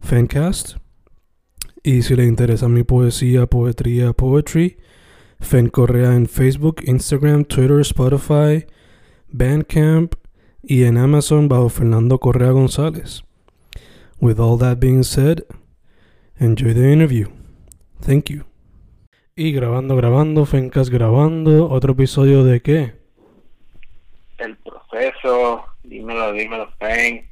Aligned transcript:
Fancast. 0.00 0.76
Y 1.82 2.02
si 2.02 2.16
le 2.16 2.24
interesa 2.24 2.68
mi 2.68 2.82
poesía, 2.82 3.46
poetría, 3.46 4.12
poetry, 4.12 4.78
Fen 5.40 5.68
Correa 5.68 6.14
en 6.14 6.26
Facebook, 6.26 6.82
Instagram, 6.84 7.44
Twitter, 7.44 7.80
Spotify, 7.80 8.66
Bandcamp 9.28 10.14
y 10.62 10.84
en 10.84 10.98
Amazon 10.98 11.48
bajo 11.48 11.68
Fernando 11.68 12.18
Correa 12.18 12.50
González. 12.50 13.22
With 14.20 14.40
all 14.40 14.58
that 14.58 14.78
being 14.80 15.04
said, 15.04 15.44
enjoy 16.40 16.74
the 16.74 16.92
interview. 16.92 17.28
Thank 18.00 18.30
you. 18.30 18.44
Y 19.36 19.52
grabando, 19.52 19.94
grabando, 19.94 20.44
Fencast 20.46 20.90
grabando, 20.90 21.70
otro 21.70 21.92
episodio 21.92 22.42
de 22.42 22.60
qué? 22.60 22.94
El 24.38 24.56
proceso, 24.56 25.64
dímelo, 25.84 26.32
dímelo, 26.32 26.68
Fen. 26.80 27.28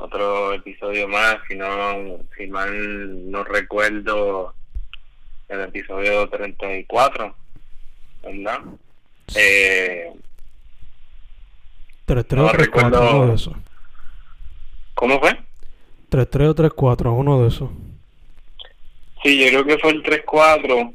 Otro 0.00 0.54
episodio 0.54 1.06
más, 1.08 1.36
si 1.46 1.54
no, 1.56 2.18
si 2.36 2.46
mal 2.46 3.30
no 3.30 3.44
recuerdo, 3.44 4.54
el 5.48 5.60
episodio 5.60 6.26
34, 6.28 7.34
¿verdad? 8.22 8.60
Eh, 9.36 10.10
3-3 12.06 12.34
No 12.36 12.46
o 12.46 12.50
3-4, 12.50 12.52
recuerdo. 12.56 13.10
uno 13.16 13.26
de 13.28 13.34
esos. 13.34 13.54
¿Cómo 14.94 15.20
fue? 15.20 15.38
3-3 16.10 16.48
o 16.48 16.54
3-4, 16.54 17.12
uno 17.14 17.42
de 17.42 17.48
esos. 17.48 17.70
Sí, 19.22 19.38
yo 19.38 19.48
creo 19.62 19.64
que 19.66 19.78
fue 19.78 19.90
el 19.90 20.02
3-4, 20.02 20.94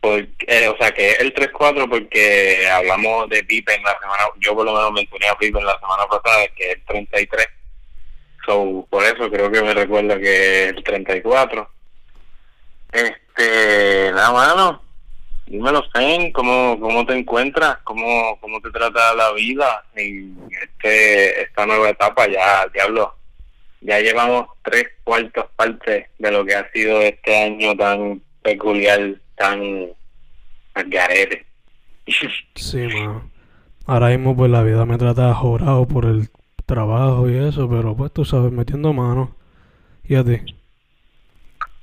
porque, 0.00 0.34
eh, 0.48 0.68
o 0.68 0.76
sea, 0.78 0.90
que 0.92 1.10
es 1.10 1.20
el 1.20 1.34
3-4 1.34 1.88
porque 1.90 2.66
hablamos 2.72 3.28
de 3.28 3.44
Pipe 3.44 3.74
en 3.74 3.82
la 3.82 3.98
semana, 4.00 4.22
yo 4.38 4.54
por 4.54 4.64
lo 4.64 4.72
menos 4.72 4.92
mencioné 4.92 5.28
a 5.28 5.36
Pipe 5.36 5.58
en 5.58 5.66
la 5.66 5.78
semana 5.78 6.06
pasada, 6.06 6.48
que 6.56 6.70
es 6.70 6.76
el 6.76 6.84
33. 6.86 7.46
So, 8.46 8.86
por 8.88 9.04
eso 9.04 9.30
creo 9.30 9.50
que 9.50 9.62
me 9.62 9.74
recuerda 9.74 10.18
que 10.18 10.68
el 10.68 10.82
34. 10.82 11.68
Este, 12.92 14.10
nada, 14.12 14.32
mano, 14.32 14.82
dímelo, 15.46 15.82
Fen, 15.92 16.32
¿cómo, 16.32 16.78
¿cómo 16.80 17.04
te 17.06 17.16
encuentras? 17.16 17.78
¿Cómo, 17.84 18.38
¿Cómo 18.40 18.60
te 18.60 18.70
trata 18.70 19.14
la 19.14 19.32
vida 19.32 19.84
en 19.94 20.36
este 20.62 21.42
esta 21.42 21.66
nueva 21.66 21.90
etapa? 21.90 22.26
Ya, 22.28 22.66
diablo, 22.72 23.14
ya 23.80 24.00
llevamos 24.00 24.48
tres 24.62 24.86
cuartos 25.04 25.46
partes 25.56 26.06
de 26.18 26.30
lo 26.30 26.44
que 26.44 26.54
ha 26.54 26.70
sido 26.72 27.00
este 27.00 27.36
año 27.36 27.76
tan 27.76 28.22
peculiar, 28.42 29.16
tan 29.36 29.88
garete. 30.86 31.46
Sí, 32.54 32.78
mano. 32.78 33.30
Ahora 33.86 34.08
mismo 34.08 34.36
pues 34.36 34.50
la 34.50 34.62
vida 34.62 34.84
me 34.84 34.98
trata 34.98 35.34
jorado 35.34 35.86
por 35.86 36.04
el 36.04 36.28
trabajo 36.70 37.28
y 37.28 37.36
eso, 37.36 37.68
pero 37.68 37.96
pues 37.96 38.12
tú 38.12 38.24
sabes, 38.24 38.52
metiendo 38.52 38.92
mano. 38.92 39.34
Y 40.04 40.14
a 40.14 40.24
ti. 40.24 40.38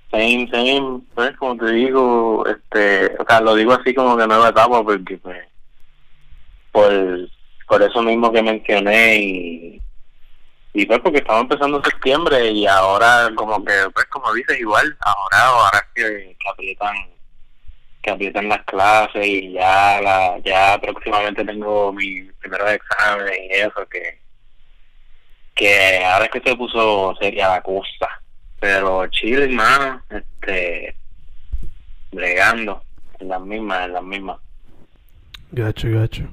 Same, 0.09 0.47
same, 0.49 1.01
pues 1.13 1.35
como 1.35 1.57
te 1.57 1.71
digo, 1.71 2.45
este, 2.47 3.13
o 3.19 3.25
sea, 3.27 3.41
lo 3.41 3.55
digo 3.55 3.73
así 3.73 3.93
como 3.93 4.15
que 4.15 4.25
nueva 4.25 4.49
etapa 4.49 4.83
porque 4.83 5.17
pues, 5.17 5.37
por, 7.67 7.83
eso 7.83 8.01
mismo 8.01 8.31
que 8.31 8.41
mencioné 8.41 9.17
y, 9.17 9.81
y 10.73 10.85
pues 10.85 10.99
porque 10.99 11.17
estamos 11.17 11.43
empezando 11.43 11.83
septiembre 11.83 12.51
y 12.51 12.65
ahora 12.65 13.29
como 13.35 13.63
que, 13.65 13.73
pues 13.93 14.05
como 14.05 14.33
dices 14.33 14.57
igual, 14.59 14.97
ahora, 15.01 15.45
ahora 15.45 15.87
que, 15.93 16.37
que 16.39 16.49
aprietan, 16.49 16.95
que 18.01 18.11
aprietan 18.11 18.47
las 18.47 18.63
clases 18.63 19.27
y 19.27 19.51
ya 19.51 19.99
la, 20.01 20.39
ya 20.45 20.79
próximamente 20.81 21.43
tengo 21.43 21.91
mis 21.91 22.31
primeros 22.35 22.71
exámenes 22.71 23.37
y 23.49 23.53
eso 23.55 23.85
que, 23.91 24.26
que 25.57 26.03
ahora 26.05 26.25
es 26.25 26.31
que 26.31 26.49
se 26.49 26.55
puso 26.55 27.15
seria 27.19 27.49
la 27.49 27.61
cosa 27.61 28.07
pero 28.59 29.07
Chile, 29.07 29.45
hermano, 29.45 30.01
este, 30.09 30.95
bregando, 32.11 32.81
en 33.19 33.27
las 33.27 33.41
mismas, 33.41 33.85
en 33.85 33.93
las 33.93 34.03
mismas. 34.03 34.37
Gacho, 35.51 35.89
gacho. 35.91 36.23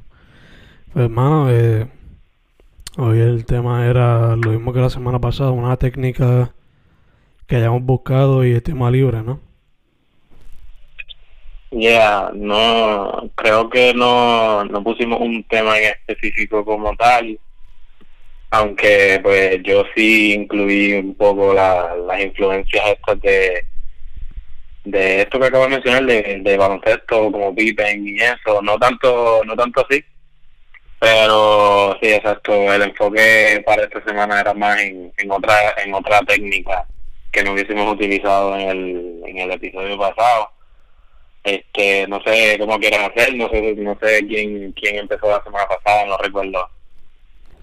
Pues 0.92 1.04
hermano, 1.04 1.50
eh, 1.50 1.86
hoy 2.96 3.20
el 3.20 3.44
tema 3.44 3.86
era 3.86 4.36
lo 4.36 4.52
mismo 4.52 4.72
que 4.72 4.80
la 4.80 4.90
semana 4.90 5.20
pasada, 5.20 5.50
una 5.50 5.76
técnica 5.76 6.54
que 7.46 7.56
hayamos 7.56 7.82
buscado 7.82 8.44
y 8.44 8.52
el 8.52 8.62
tema 8.62 8.90
libre, 8.90 9.22
¿no? 9.22 9.40
Yeah, 11.70 12.30
no, 12.34 13.30
creo 13.34 13.68
que 13.68 13.92
no, 13.92 14.64
no 14.64 14.82
pusimos 14.84 15.20
un 15.20 15.42
tema 15.44 15.76
en 15.76 15.86
específico 15.86 16.64
como 16.64 16.94
tal, 16.96 17.38
aunque 18.54 19.20
pues 19.22 19.62
yo 19.62 19.84
sí 19.94 20.34
incluí 20.34 20.92
un 20.94 21.14
poco 21.14 21.52
la, 21.52 21.94
las 21.96 22.20
influencias 22.20 22.84
estas 22.88 23.20
de 23.20 23.64
de 24.84 25.22
esto 25.22 25.40
que 25.40 25.46
acabo 25.46 25.64
de 25.64 25.70
mencionar 25.70 26.04
de, 26.04 26.40
de 26.42 26.56
baloncesto 26.58 27.32
como 27.32 27.54
Pippen 27.54 28.06
y 28.06 28.16
eso, 28.20 28.60
no 28.62 28.78
tanto, 28.78 29.42
no 29.46 29.56
tanto 29.56 29.84
así, 29.86 30.04
pero 31.00 31.96
sí, 32.02 32.08
exacto, 32.12 32.72
el 32.72 32.82
enfoque 32.82 33.62
para 33.66 33.84
esta 33.84 34.04
semana 34.04 34.40
era 34.40 34.54
más 34.54 34.78
en, 34.80 35.12
en 35.16 35.30
otra, 35.30 35.54
en 35.84 35.94
otra 35.94 36.20
técnica 36.20 36.86
que 37.32 37.42
no 37.42 37.52
hubiésemos 37.52 37.92
utilizado 37.92 38.56
en 38.56 38.68
el, 38.68 39.22
en 39.26 39.38
el 39.38 39.50
episodio 39.52 39.98
pasado. 39.98 40.50
Este, 41.42 42.06
no 42.08 42.22
sé 42.22 42.56
cómo 42.58 42.78
quieres 42.78 43.00
hacer, 43.00 43.34
no 43.34 43.48
sé, 43.50 43.74
no 43.76 43.98
sé 44.00 44.26
quién, 44.26 44.72
quién 44.72 44.96
empezó 44.96 45.28
la 45.28 45.42
semana 45.42 45.66
pasada, 45.66 46.06
no 46.06 46.16
recuerdo. 46.18 46.70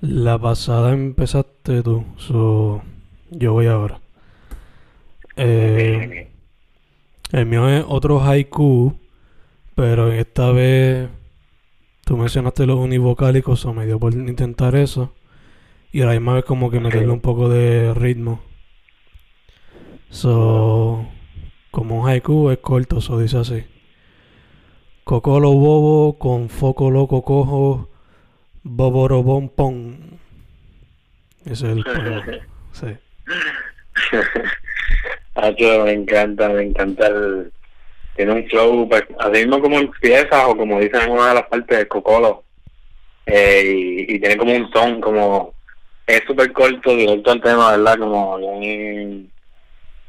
La 0.02 0.40
pasada 0.40 0.94
empezaste 0.94 1.84
tú, 1.84 2.04
so 2.18 2.82
yo 3.30 3.54
voy 3.54 3.68
ahora. 3.68 4.02
Eh, 5.36 6.28
el 7.32 7.46
mío 7.46 7.70
es 7.70 7.86
otro 7.88 8.20
haiku, 8.20 8.96
pero 9.76 10.12
esta 10.12 10.52
vez 10.52 11.08
tú 12.04 12.18
mencionaste 12.18 12.66
los 12.66 12.80
univocálicos, 12.80 13.64
o 13.66 13.76
me 13.76 13.86
dio 13.86 14.00
por 14.00 14.16
intentar 14.16 14.76
eso. 14.76 15.14
Y 15.92 16.02
a 16.02 16.08
la 16.08 16.14
misma 16.14 16.34
vez 16.34 16.46
como 16.46 16.72
que 16.72 16.80
meterle 16.80 17.12
un 17.12 17.22
poco 17.22 17.48
de 17.48 17.94
ritmo. 17.94 18.42
So, 20.10 21.06
como 21.70 22.02
un 22.02 22.10
haiku 22.10 22.50
es 22.50 22.58
corto, 22.58 23.02
so 23.02 23.20
dice 23.20 23.38
así. 23.38 23.66
Cocolo 25.04 25.52
bobo 25.52 26.18
con 26.18 26.50
foco 26.50 26.90
loco 26.90 27.22
cojo, 27.22 27.91
boborobón. 28.64 30.20
Ese 31.46 31.54
es 31.54 31.64
el. 31.64 31.86
Sí. 32.72 32.88
Hacho, 35.36 35.84
me 35.84 35.92
encanta, 35.92 36.48
me 36.50 36.64
encanta 36.64 37.08
el... 37.08 37.52
Tiene 38.16 38.32
un 38.32 38.48
flow, 38.48 38.88
pues, 38.88 39.04
así 39.20 39.46
mismo 39.46 39.62
como 39.62 39.80
empieza, 39.80 40.48
o 40.48 40.56
como 40.56 40.80
dicen 40.80 41.02
en 41.02 41.12
una 41.12 41.30
de 41.30 41.36
las 41.36 41.48
partes 41.48 41.78
de 41.80 41.88
Cocolo, 41.88 42.44
eh, 43.26 43.64
y, 43.66 44.16
y 44.16 44.20
tiene 44.20 44.38
como 44.38 44.56
un 44.56 44.72
son, 44.72 45.02
como... 45.02 45.54
Es 46.08 46.24
súper 46.26 46.52
corto, 46.52 46.96
directo 46.96 47.32
al 47.32 47.42
tema, 47.42 47.72
¿verdad? 47.72 47.98
Como 47.98 48.38
bien, 48.38 49.32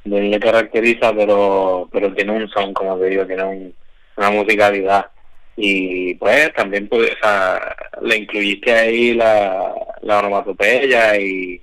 bien 0.05 0.31
le 0.31 0.41
caracteriza, 0.41 1.13
pero 1.13 1.89
pero 1.93 2.13
tiene 2.15 2.33
un 2.33 2.49
son, 2.49 2.73
como 2.75 2.99
te 2.99 3.07
digo, 3.07 3.27
tiene 3.27 3.45
un, 3.45 3.75
una 4.17 4.31
musicalidad. 4.31 5.12
Y 5.57 6.15
pues 6.15 6.53
también 6.55 6.89
pues, 6.89 7.11
o 7.13 7.17
sea, 7.21 7.77
le 8.01 8.17
incluiste 8.17 8.73
ahí 8.73 9.15
la, 9.15 9.75
la 10.03 10.19
onomatopeya 10.21 11.19
y 11.19 11.61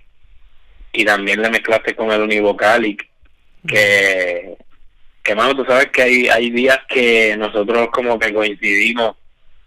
y 0.92 1.06
también 1.06 1.42
le 1.42 1.50
mezclaste 1.50 1.96
con 1.96 2.12
el 2.12 2.22
univocalic, 2.22 3.08
que, 3.68 4.58
que 5.24 5.36
mano, 5.36 5.56
tú 5.56 5.66
sabes 5.66 5.88
que 5.88 6.02
hay, 6.02 6.28
hay 6.28 6.50
días 6.50 6.80
que 6.88 7.36
nosotros 7.38 7.90
como 7.92 8.18
que 8.18 8.34
coincidimos 8.34 9.16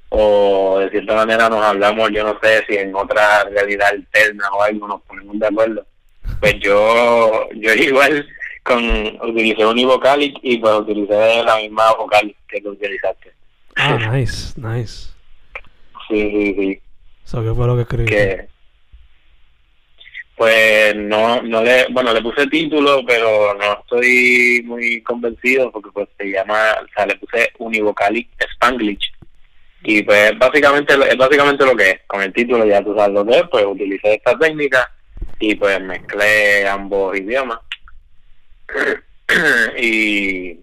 o 0.09 0.79
de 0.79 0.91
cierta 0.91 1.15
manera 1.15 1.49
nos 1.49 1.65
hablamos, 1.65 2.11
yo 2.11 2.25
no 2.25 2.39
sé 2.43 2.65
si 2.69 2.77
en 2.77 2.95
otra 2.95 3.45
realidad 3.45 3.89
alterna 3.89 4.51
o 4.53 4.63
algo 4.63 4.89
nos 4.89 5.03
ponemos 5.03 5.39
de 5.39 5.47
acuerdo. 5.47 5.87
Pues 6.41 6.55
yo, 6.61 7.49
yo 7.55 7.75
igual 7.75 8.27
con 8.63 8.85
utilicé 9.23 9.65
univocalic 9.65 10.37
y 10.43 10.59
pues 10.59 10.75
utilicé 10.75 11.43
la 11.45 11.57
misma 11.57 11.93
vocal 11.95 12.35
que 12.49 12.61
tú 12.61 12.71
utilizaste. 12.71 13.33
Ah, 13.77 13.97
nice, 14.13 14.55
nice. 14.61 15.11
Sí, 16.09 16.31
sí, 16.31 16.55
sí. 16.59 16.83
¿qué 17.25 17.55
fue 17.55 17.67
lo 17.67 17.77
que 17.77 17.83
escribiste? 17.83 18.17
Que, 18.17 18.49
pues 20.37 20.97
no, 20.97 21.41
no 21.43 21.63
le, 21.63 21.87
bueno, 21.91 22.13
le 22.13 22.21
puse 22.21 22.47
título, 22.49 23.05
pero 23.07 23.55
no 23.55 23.81
estoy 23.81 24.63
muy 24.65 25.01
convencido 25.03 25.71
porque 25.71 25.91
pues 25.93 26.09
se 26.19 26.31
llama, 26.31 26.57
o 26.83 26.87
sea, 26.95 27.07
le 27.07 27.17
puse 27.17 27.53
Univocalic 27.59 28.29
Spanglish. 28.55 29.13
Y 29.85 30.03
pues 30.03 30.37
básicamente 30.39 30.95
es 30.95 31.17
básicamente 31.17 31.65
lo 31.65 31.77
que 31.77 31.91
es. 31.91 32.01
Con 32.07 32.23
el 32.23 32.33
título 32.33 32.65
ya 32.65 32.83
tú 32.83 32.95
sabes 32.97 33.15
lo 33.15 33.25
que 33.25 33.39
es, 33.39 33.45
pues 33.51 33.65
utilicé 33.65 34.15
esta 34.15 34.39
técnica 34.39 34.91
y 35.39 35.55
pues 35.55 35.81
mezclé 35.81 36.67
ambos 36.67 37.17
idiomas. 37.17 37.61
y 39.79 40.59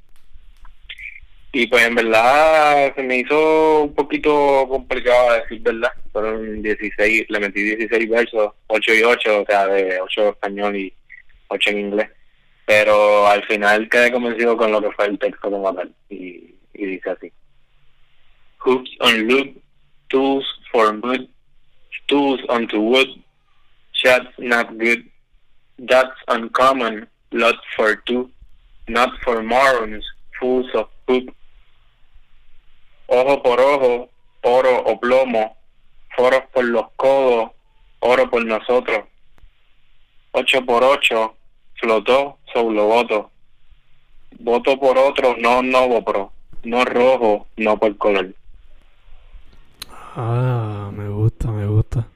y 1.52 1.66
pues 1.66 1.84
en 1.84 1.96
verdad 1.96 2.94
se 2.96 3.02
me 3.02 3.18
hizo 3.18 3.84
un 3.84 3.96
poquito 3.96 4.68
complicado 4.70 5.34
decir 5.34 5.62
verdad. 5.62 5.92
Fueron 6.12 6.62
16, 6.62 7.26
le 7.28 7.40
metí 7.40 7.64
16 7.64 8.10
versos, 8.10 8.54
8 8.68 8.94
y 8.94 9.04
8, 9.04 9.42
o 9.42 9.46
sea, 9.46 9.66
de 9.68 10.00
8 10.00 10.30
español 10.30 10.76
y 10.76 10.94
8 11.48 11.70
en 11.72 11.80
inglés. 11.80 12.10
Pero 12.66 13.26
al 13.26 13.44
final 13.46 13.90
quedé 13.90 14.12
convencido 14.12 14.56
con 14.58 14.72
lo 14.72 14.80
que 14.80 14.92
fue 14.92 15.08
el 15.08 15.18
texto 15.18 15.50
como 15.50 15.74
tal. 15.74 15.92
Y, 16.10 16.54
dice 16.74 17.10
así. 17.10 17.32
Hooks 18.60 18.92
on 19.00 19.28
loop, 19.28 19.58
tools 20.10 20.46
for 20.72 20.94
wood, 21.02 21.28
tools 22.08 22.42
onto 22.50 22.80
wood, 22.80 23.08
shots 23.94 24.30
not 24.38 24.70
good, 24.78 25.04
that's 25.80 26.16
uncommon, 26.28 27.08
lot 27.32 27.56
for 27.76 27.96
two, 28.06 28.30
not 28.88 29.10
for 29.24 29.42
morons, 29.42 30.06
fools 30.40 30.68
of 30.76 30.88
poop 31.08 31.34
ojo 33.10 33.44
por 33.44 33.60
ojo, 33.60 34.10
oro 34.44 34.84
o 34.86 35.00
plomo, 35.00 35.58
foros 36.16 36.44
por 36.54 36.66
los 36.66 36.86
codos, 36.96 37.52
oro 38.00 38.30
por 38.30 38.46
nosotros. 38.46 39.06
Ocho 40.32 40.66
por 40.66 40.84
ocho, 40.84 41.36
flotó 41.76 42.38
sobre 42.54 42.80
voto. 42.82 43.32
Voto 44.40 44.80
por 44.80 44.98
otro, 44.98 45.36
no 45.38 45.62
novo 45.62 46.04
pro, 46.04 46.32
no 46.64 46.86
rojo, 46.86 47.48
no 47.58 47.78
por 47.78 47.98
color. 47.98 48.34
Ah, 50.16 50.92
me 50.94 51.10
gusta, 51.10 51.52
me 51.52 51.66
gusta. 51.66 52.08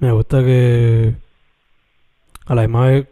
Me 0.00 0.12
gusta 0.12 0.42
que 0.44 1.14
a 2.46 2.54
la 2.54 2.66
vez 2.66 3.08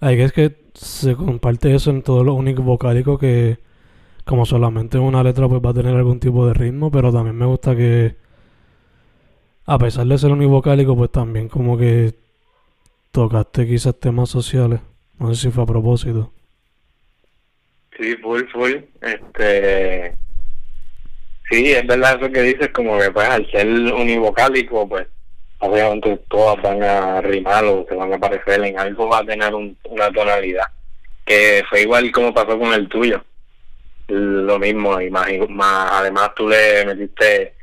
hay 0.00 0.16
que 0.16 0.24
es 0.24 0.32
que 0.32 0.56
se 0.74 1.14
comparte 1.14 1.74
eso 1.74 1.90
en 1.90 2.02
todos 2.02 2.24
los 2.24 2.34
únicos 2.34 2.64
vocálicos 2.64 3.20
que 3.20 3.58
como 4.24 4.46
solamente 4.46 4.98
una 4.98 5.22
letra 5.22 5.48
pues 5.48 5.60
va 5.64 5.70
a 5.70 5.74
tener 5.74 5.94
algún 5.94 6.20
tipo 6.20 6.46
de 6.46 6.54
ritmo, 6.54 6.90
pero 6.90 7.12
también 7.12 7.36
me 7.36 7.46
gusta 7.46 7.74
que 7.74 8.16
a 9.66 9.78
pesar 9.78 10.06
de 10.06 10.18
ser 10.18 10.30
univocálico 10.30 10.96
pues 10.96 11.10
también 11.10 11.48
como 11.48 11.76
que 11.76 12.14
tocaste 13.10 13.66
quizás 13.66 13.98
temas 13.98 14.28
sociales, 14.30 14.80
no 15.18 15.34
sé 15.34 15.42
si 15.42 15.50
fue 15.50 15.64
a 15.64 15.66
propósito. 15.66 16.32
Sí, 17.98 18.16
full, 18.16 18.42
full, 18.52 18.72
este 19.00 20.16
sí, 21.50 21.72
es 21.72 21.86
verdad 21.86 22.16
eso 22.20 22.32
que 22.32 22.42
dices, 22.42 22.68
como 22.70 22.98
que 22.98 23.10
pues 23.10 23.28
al 23.28 23.50
ser 23.50 23.66
univocálico 23.66 24.88
pues 24.88 25.06
obviamente 25.58 26.16
todas 26.28 26.60
van 26.62 26.82
a 26.82 27.20
rimar 27.20 27.64
o 27.64 27.86
se 27.88 27.94
van 27.94 28.12
a 28.12 28.18
parecer 28.18 28.64
en 28.64 28.78
algo 28.78 29.08
va 29.08 29.18
a 29.18 29.26
tener 29.26 29.52
una 29.54 30.10
tonalidad 30.10 30.64
que 31.24 31.62
fue 31.68 31.82
igual 31.82 32.10
como 32.10 32.34
pasó 32.34 32.58
con 32.58 32.72
el 32.72 32.88
tuyo 32.88 33.22
lo 34.08 34.58
mismo 34.58 35.00
y 35.00 35.10
más, 35.10 35.28
más 35.48 35.90
además 35.92 36.32
tú 36.34 36.48
le 36.48 36.84
metiste 36.86 37.54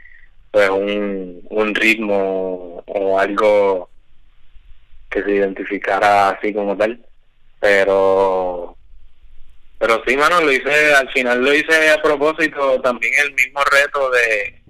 pues 0.51 0.69
un, 0.69 1.45
un 1.49 1.75
ritmo 1.75 2.83
o 2.87 3.19
algo 3.19 3.89
que 5.09 5.23
se 5.23 5.31
identificara 5.31 6.29
así 6.29 6.53
como 6.53 6.75
tal 6.75 6.99
pero 7.59 8.75
pero 9.77 10.01
sí 10.07 10.17
mano 10.17 10.41
lo 10.41 10.51
hice 10.51 10.93
al 10.93 11.09
final 11.11 11.43
lo 11.43 11.53
hice 11.53 11.91
a 11.91 12.01
propósito 12.01 12.81
también 12.81 13.13
el 13.23 13.33
mismo 13.33 13.61
reto 13.63 14.09
de, 14.11 14.61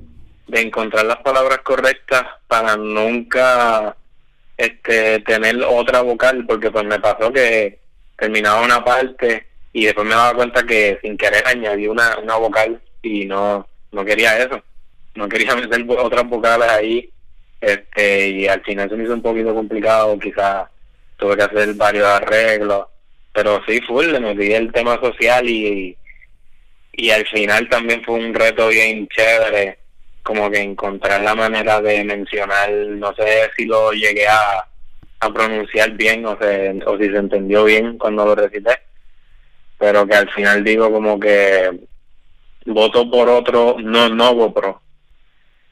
de 0.48 0.62
encontrar 0.62 1.06
las 1.06 1.18
palabras 1.18 1.60
correctas 1.60 2.24
para 2.48 2.75
nunca 2.75 3.95
este 4.57 5.19
tener 5.21 5.63
otra 5.63 6.01
vocal 6.01 6.45
porque 6.45 6.71
pues 6.71 6.86
me 6.86 7.00
pasó 7.00 7.31
que 7.31 7.80
terminaba 8.18 8.62
una 8.62 8.83
parte 8.83 9.48
y 9.74 9.86
después 9.86 10.07
me 10.07 10.16
daba 10.16 10.33
cuenta 10.33 10.63
que 10.63 11.00
sin 11.01 11.18
querer 11.18 11.45
añadí 11.45 11.88
una, 11.88 12.18
una 12.18 12.36
vocal 12.36 12.81
y 13.01 13.25
no, 13.25 13.68
no 13.92 14.06
quería 14.06 14.38
eso, 14.38 14.62
no 15.16 15.27
quería 15.30 15.56
meter 15.57 15.86
otras 15.89 16.27
vocales 16.27 16.69
ahí 16.69 17.10
este 17.62 18.30
y 18.30 18.48
al 18.48 18.62
final 18.63 18.89
se 18.89 18.95
me 18.95 19.04
hizo 19.04 19.13
un 19.13 19.21
poquito 19.21 19.54
complicado, 19.54 20.18
quizás 20.18 20.68
tuve 21.18 21.36
que 21.36 21.44
hacer 21.44 21.74
varios 21.74 22.07
arreglos, 22.07 22.88
pero 23.33 23.62
sí, 23.68 23.81
full, 23.81 24.06
le 24.06 24.19
metí 24.19 24.54
el 24.54 24.71
tema 24.71 25.00
social 25.01 25.48
y, 25.48 25.98
y 26.94 27.10
al 27.12 27.27
final 27.27 27.68
también 27.69 28.04
fue 28.04 28.16
un 28.16 28.33
reto 28.33 28.69
bien 28.69 29.07
chévere, 29.10 29.80
como 30.24 30.50
que 30.50 30.62
encontrar 30.62 31.21
la 31.21 31.36
manera 31.36 31.81
de 31.81 32.04
mencionar, 32.04 32.71
no 32.71 33.13
sé 33.16 33.50
si 33.57 33.66
lo 33.66 33.92
llegué 33.92 34.27
a, 34.27 34.66
a 35.19 35.33
pronunciar 35.33 35.92
bien 35.92 36.25
o, 36.25 36.38
se, 36.39 36.80
o 36.86 36.98
si 36.98 37.10
se 37.10 37.18
entendió 37.18 37.66
bien 37.66 37.98
cuando 37.98 38.25
lo 38.25 38.36
recité, 38.36 38.80
pero 39.79 40.05
que 40.05 40.15
al 40.15 40.29
final 40.31 40.63
digo 40.63 40.91
como 40.91 41.19
que 41.19 41.71
voto 42.65 43.09
por 43.09 43.27
otro, 43.29 43.77
no 43.79 44.09
no 44.09 44.53
pro, 44.53 44.81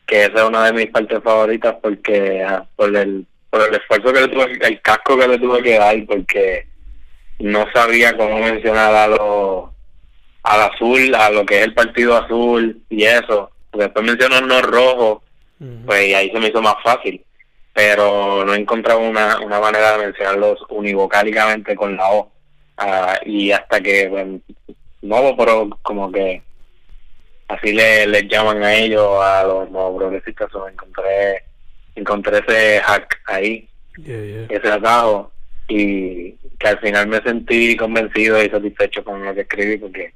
que 0.08 0.24
esa 0.24 0.38
es 0.38 0.44
una 0.44 0.66
de 0.66 0.74
mis 0.74 0.88
partes 0.88 1.22
favoritas 1.22 1.76
porque 1.82 2.44
ah, 2.44 2.66
por 2.76 2.96
el 2.96 3.28
por 3.50 3.68
el 3.68 3.76
esfuerzo 3.76 4.14
que 4.14 4.22
le 4.22 4.28
tuve, 4.28 4.68
el 4.68 4.82
casco 4.82 5.18
que 5.18 5.28
le 5.28 5.40
tuve 5.40 5.64
que 5.64 5.78
dar, 5.78 5.96
porque 6.06 6.68
no 7.40 7.66
sabía 7.74 8.16
cómo 8.18 8.40
mencionar 8.40 8.94
a 8.94 9.08
lo, 9.08 9.74
al 10.44 10.62
azul, 10.62 11.14
a 11.16 11.30
lo 11.30 11.46
que 11.46 11.60
es 11.60 11.66
el 11.66 11.74
partido 11.74 12.18
azul 12.18 12.82
y 12.90 13.04
eso. 13.04 13.52
Después 13.74 14.06
mencionó 14.06 14.42
no 14.42 14.62
rojo, 14.62 15.24
pues 15.86 16.08
y 16.08 16.14
ahí 16.14 16.32
se 16.32 16.40
me 16.40 16.48
hizo 16.48 16.62
más 16.62 16.76
fácil. 16.84 17.24
Pero 17.74 18.44
no 18.44 18.54
he 18.54 18.58
encontrado 18.60 19.00
una, 19.00 19.40
una 19.40 19.60
manera 19.60 19.94
de 19.94 20.06
mencionarlos 20.06 20.60
univocálicamente 20.70 21.76
con 21.76 21.96
la 21.96 22.10
O. 22.12 22.32
Ah, 22.78 23.20
y 23.26 23.52
hasta 23.52 23.82
que, 23.82 24.08
bueno, 24.08 24.40
nuevo, 25.02 25.36
pero 25.36 25.70
como 25.82 26.12
que 26.12 26.42
así 27.48 27.74
le, 27.74 28.08
les 28.08 28.28
llaman 28.28 28.64
a 28.64 28.76
ellos, 28.76 29.08
a 29.22 29.44
los 29.44 29.70
nuevos 29.72 29.98
progresistas, 29.98 30.54
o 30.54 30.68
encontré, 30.68 31.44
encontré 31.96 32.40
ese 32.40 32.82
hack 32.82 33.20
ahí, 33.26 33.68
ese 34.06 34.68
atajo, 34.68 35.32
y 35.68 36.34
que 36.60 36.68
al 36.68 36.80
final 36.80 37.08
me 37.08 37.22
sentí 37.22 37.76
convencido 37.76 38.44
y 38.44 38.50
satisfecho 38.50 39.04
con 39.04 39.24
lo 39.24 39.34
que 39.34 39.42
escribí, 39.42 39.78
porque 39.78 40.14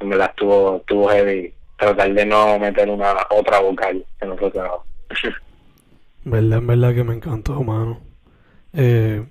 me 0.00 0.16
la 0.16 0.26
estuvo, 0.26 0.76
estuvo 0.78 1.08
heavy 1.08 1.52
tratar 1.76 2.12
de 2.12 2.26
no 2.26 2.58
meter 2.58 2.88
una 2.88 3.14
otra 3.30 3.60
vocal 3.60 4.04
en 4.20 4.30
otro 4.30 4.50
trabajo. 4.50 4.84
verdad, 6.24 6.58
en 6.58 6.66
verdad 6.66 6.94
que 6.94 7.04
me 7.04 7.14
encantó, 7.14 7.62
mano. 7.62 8.00
Eh, 8.72 9.24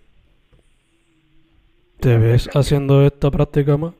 ¿Te 2.01 2.17
ves 2.17 2.50
haciendo 2.55 3.05
esta 3.05 3.29
práctica 3.29 3.77
más? 3.77 3.93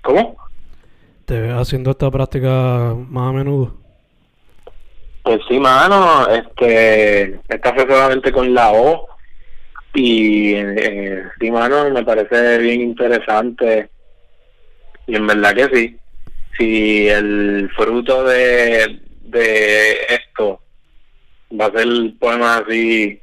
¿Cómo? 0.00 0.34
¿Te 1.26 1.38
ves 1.38 1.52
haciendo 1.52 1.90
esta 1.90 2.10
práctica 2.10 2.94
más 2.96 3.28
a 3.28 3.32
menudo? 3.32 3.76
Pues 5.22 5.40
sí, 5.46 5.58
mano, 5.60 6.26
este, 6.28 7.38
esta 7.48 7.74
fue 7.74 7.86
solamente 7.86 8.32
con 8.32 8.54
la 8.54 8.72
O 8.72 9.06
y 9.92 10.54
eh, 10.54 11.22
sí, 11.38 11.50
mano, 11.50 11.90
me 11.90 12.02
parece 12.02 12.58
bien 12.58 12.80
interesante 12.80 13.90
y 15.06 15.16
en 15.16 15.26
verdad 15.26 15.54
que 15.54 15.76
sí. 15.76 15.96
Si 16.56 17.08
el 17.08 17.70
fruto 17.76 18.24
de, 18.24 19.02
de 19.20 19.98
esto 20.08 20.62
va 21.60 21.66
a 21.66 21.72
ser 21.72 21.86
poemas 22.18 22.62
así 22.62 23.20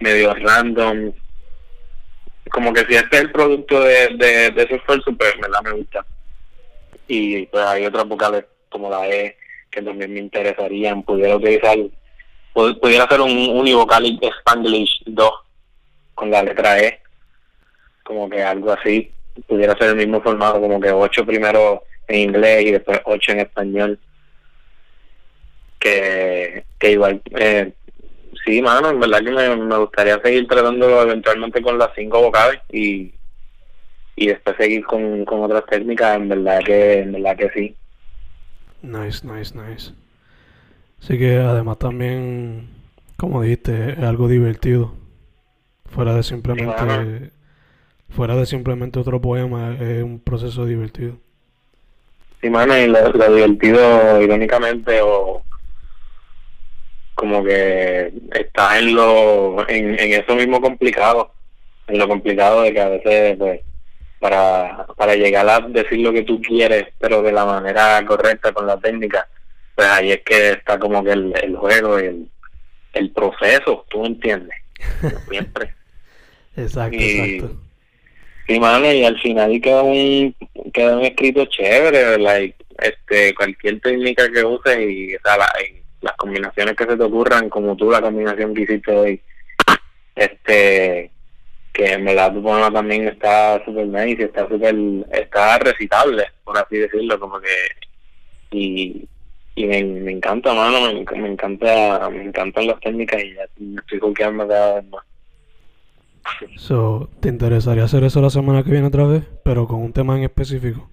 medio 0.00 0.32
random 0.32 1.12
como 2.56 2.72
que 2.72 2.86
si 2.86 2.94
este 2.94 3.16
es 3.16 3.22
el 3.24 3.32
producto 3.32 3.82
de, 3.82 4.16
de, 4.16 4.50
de 4.50 4.62
ese 4.62 4.76
esfuerzo, 4.76 5.14
pues 5.14 5.34
verdad 5.38 5.60
me 5.62 5.72
gusta. 5.72 6.06
Y 7.06 7.44
pues 7.44 7.62
hay 7.66 7.84
otras 7.84 8.08
vocales 8.08 8.46
como 8.70 8.88
la 8.88 9.06
E 9.06 9.36
que 9.70 9.82
también 9.82 10.14
me 10.14 10.20
interesarían, 10.20 11.02
pudiera 11.02 11.36
utilizar 11.36 11.76
pudiera 12.54 13.06
ser 13.08 13.20
un 13.20 13.30
univocalic 13.30 14.22
Spanglish 14.38 15.02
2 15.04 15.30
con 16.14 16.30
la 16.30 16.42
letra 16.42 16.78
E, 16.78 16.98
como 18.02 18.30
que 18.30 18.42
algo 18.42 18.72
así, 18.72 19.12
pudiera 19.46 19.76
ser 19.76 19.90
el 19.90 19.96
mismo 19.96 20.22
formato, 20.22 20.58
como 20.58 20.80
que 20.80 20.90
ocho 20.90 21.26
primero 21.26 21.82
en 22.08 22.20
inglés 22.20 22.62
y 22.64 22.70
después 22.70 23.02
ocho 23.04 23.32
en 23.32 23.40
español. 23.40 23.98
Que, 25.78 26.64
que 26.78 26.92
igual, 26.92 27.20
eh, 27.38 27.74
sí, 28.46 28.62
mano, 28.62 28.90
en 28.90 29.00
verdad 29.00 29.18
que 29.18 29.30
me, 29.32 29.78
gustaría 29.78 30.20
seguir 30.20 30.46
tratándolo 30.46 31.02
eventualmente 31.02 31.60
con 31.60 31.78
las 31.78 31.90
cinco 31.94 32.22
vocales 32.22 32.60
y, 32.72 33.12
y 34.14 34.26
después 34.28 34.56
seguir 34.56 34.84
con, 34.86 35.24
con 35.24 35.42
otras 35.42 35.66
técnicas, 35.66 36.16
en 36.16 36.28
verdad 36.28 36.60
que, 36.64 37.00
en 37.00 37.12
verdad 37.12 37.36
que 37.36 37.50
sí. 37.50 37.76
Nice, 38.82 39.26
nice, 39.26 39.54
nice. 39.54 39.92
Así 41.02 41.18
que 41.18 41.36
además 41.36 41.78
también, 41.78 42.68
como 43.16 43.42
dijiste, 43.42 43.92
es 43.92 43.98
algo 43.98 44.28
divertido. 44.28 44.94
Fuera 45.84 46.14
de 46.14 46.22
simplemente 46.22 47.30
fuera 48.10 48.36
de 48.36 48.46
simplemente 48.46 48.98
otro 48.98 49.20
poema, 49.20 49.74
es 49.74 50.02
un 50.02 50.18
proceso 50.20 50.64
divertido. 50.64 51.16
Sí, 52.40 52.50
mano, 52.50 52.76
y 52.76 52.86
lo, 52.86 53.12
divertido, 53.12 54.20
irónicamente, 54.22 55.00
o 55.02 55.42
como 57.16 57.42
que 57.42 58.12
está 58.32 58.78
en 58.78 58.94
lo 58.94 59.68
en, 59.68 59.98
en 59.98 60.12
eso 60.20 60.36
mismo 60.36 60.60
complicado, 60.60 61.32
en 61.88 61.98
lo 61.98 62.06
complicado 62.06 62.62
de 62.62 62.72
que 62.72 62.80
a 62.80 62.88
veces, 62.90 63.36
pues, 63.38 63.60
para, 64.20 64.86
para 64.96 65.16
llegar 65.16 65.48
a 65.48 65.60
decir 65.60 65.98
lo 66.00 66.12
que 66.12 66.22
tú 66.22 66.40
quieres, 66.40 66.88
pero 67.00 67.22
de 67.22 67.32
la 67.32 67.46
manera 67.46 68.04
correcta, 68.06 68.52
con 68.52 68.66
la 68.66 68.78
técnica, 68.78 69.26
pues 69.74 69.88
ahí 69.88 70.12
es 70.12 70.22
que 70.22 70.50
está 70.50 70.78
como 70.78 71.02
que 71.02 71.12
el, 71.12 71.32
el 71.42 71.56
juego, 71.56 71.98
el, 71.98 72.28
el 72.92 73.10
proceso, 73.10 73.86
tú 73.88 74.04
entiendes, 74.04 74.56
siempre. 75.28 75.74
exacto, 76.56 76.96
exacto. 76.96 77.56
Sí, 78.46 78.60
mano, 78.60 78.92
y 78.92 79.04
al 79.04 79.18
final 79.20 79.60
queda 79.60 79.82
un, 79.82 80.34
queda 80.72 80.98
un 80.98 81.04
escrito 81.04 81.46
chévere, 81.46 82.18
like, 82.18 82.54
este, 82.78 83.34
cualquier 83.34 83.80
técnica 83.80 84.30
que 84.30 84.44
uses 84.44 84.78
y, 84.78 85.16
o 85.16 85.20
sea, 85.24 85.36
las 86.00 86.16
combinaciones 86.16 86.76
que 86.76 86.84
se 86.84 86.96
te 86.96 87.02
ocurran, 87.02 87.48
como 87.48 87.76
tú 87.76 87.90
la 87.90 88.00
combinación 88.00 88.54
que 88.54 88.62
hiciste 88.62 88.92
hoy, 88.92 89.20
este, 90.14 91.10
que 91.72 91.92
en 91.92 92.04
verdad 92.04 92.32
tu 92.32 92.42
poema 92.42 92.72
también 92.72 93.06
está 93.08 93.62
súper 93.64 93.86
nice, 93.86 94.24
está 94.24 94.48
súper, 94.48 94.74
está 95.12 95.58
recitable, 95.58 96.26
por 96.44 96.56
así 96.58 96.78
decirlo, 96.78 97.18
como 97.20 97.40
que, 97.40 97.48
y, 98.50 99.08
y 99.54 99.66
me, 99.66 99.84
me 99.84 100.12
encanta, 100.12 100.54
mano, 100.54 100.80
me, 100.92 101.20
me 101.20 101.28
encanta, 101.28 102.08
me 102.10 102.24
encantan 102.24 102.66
las 102.66 102.80
técnicas 102.80 103.22
y 103.22 103.34
ya 103.34 103.46
me 103.58 103.80
estoy 103.80 103.98
jugando 103.98 104.48
cada 104.48 104.74
vez 104.76 104.84
más. 104.90 105.04
So, 106.56 107.08
¿Te 107.20 107.28
interesaría 107.28 107.84
hacer 107.84 108.04
eso 108.04 108.20
la 108.20 108.30
semana 108.30 108.62
que 108.62 108.70
viene 108.70 108.88
otra 108.88 109.04
vez, 109.04 109.22
pero 109.44 109.66
con 109.66 109.80
un 109.80 109.92
tema 109.92 110.16
en 110.16 110.24
específico? 110.24 110.90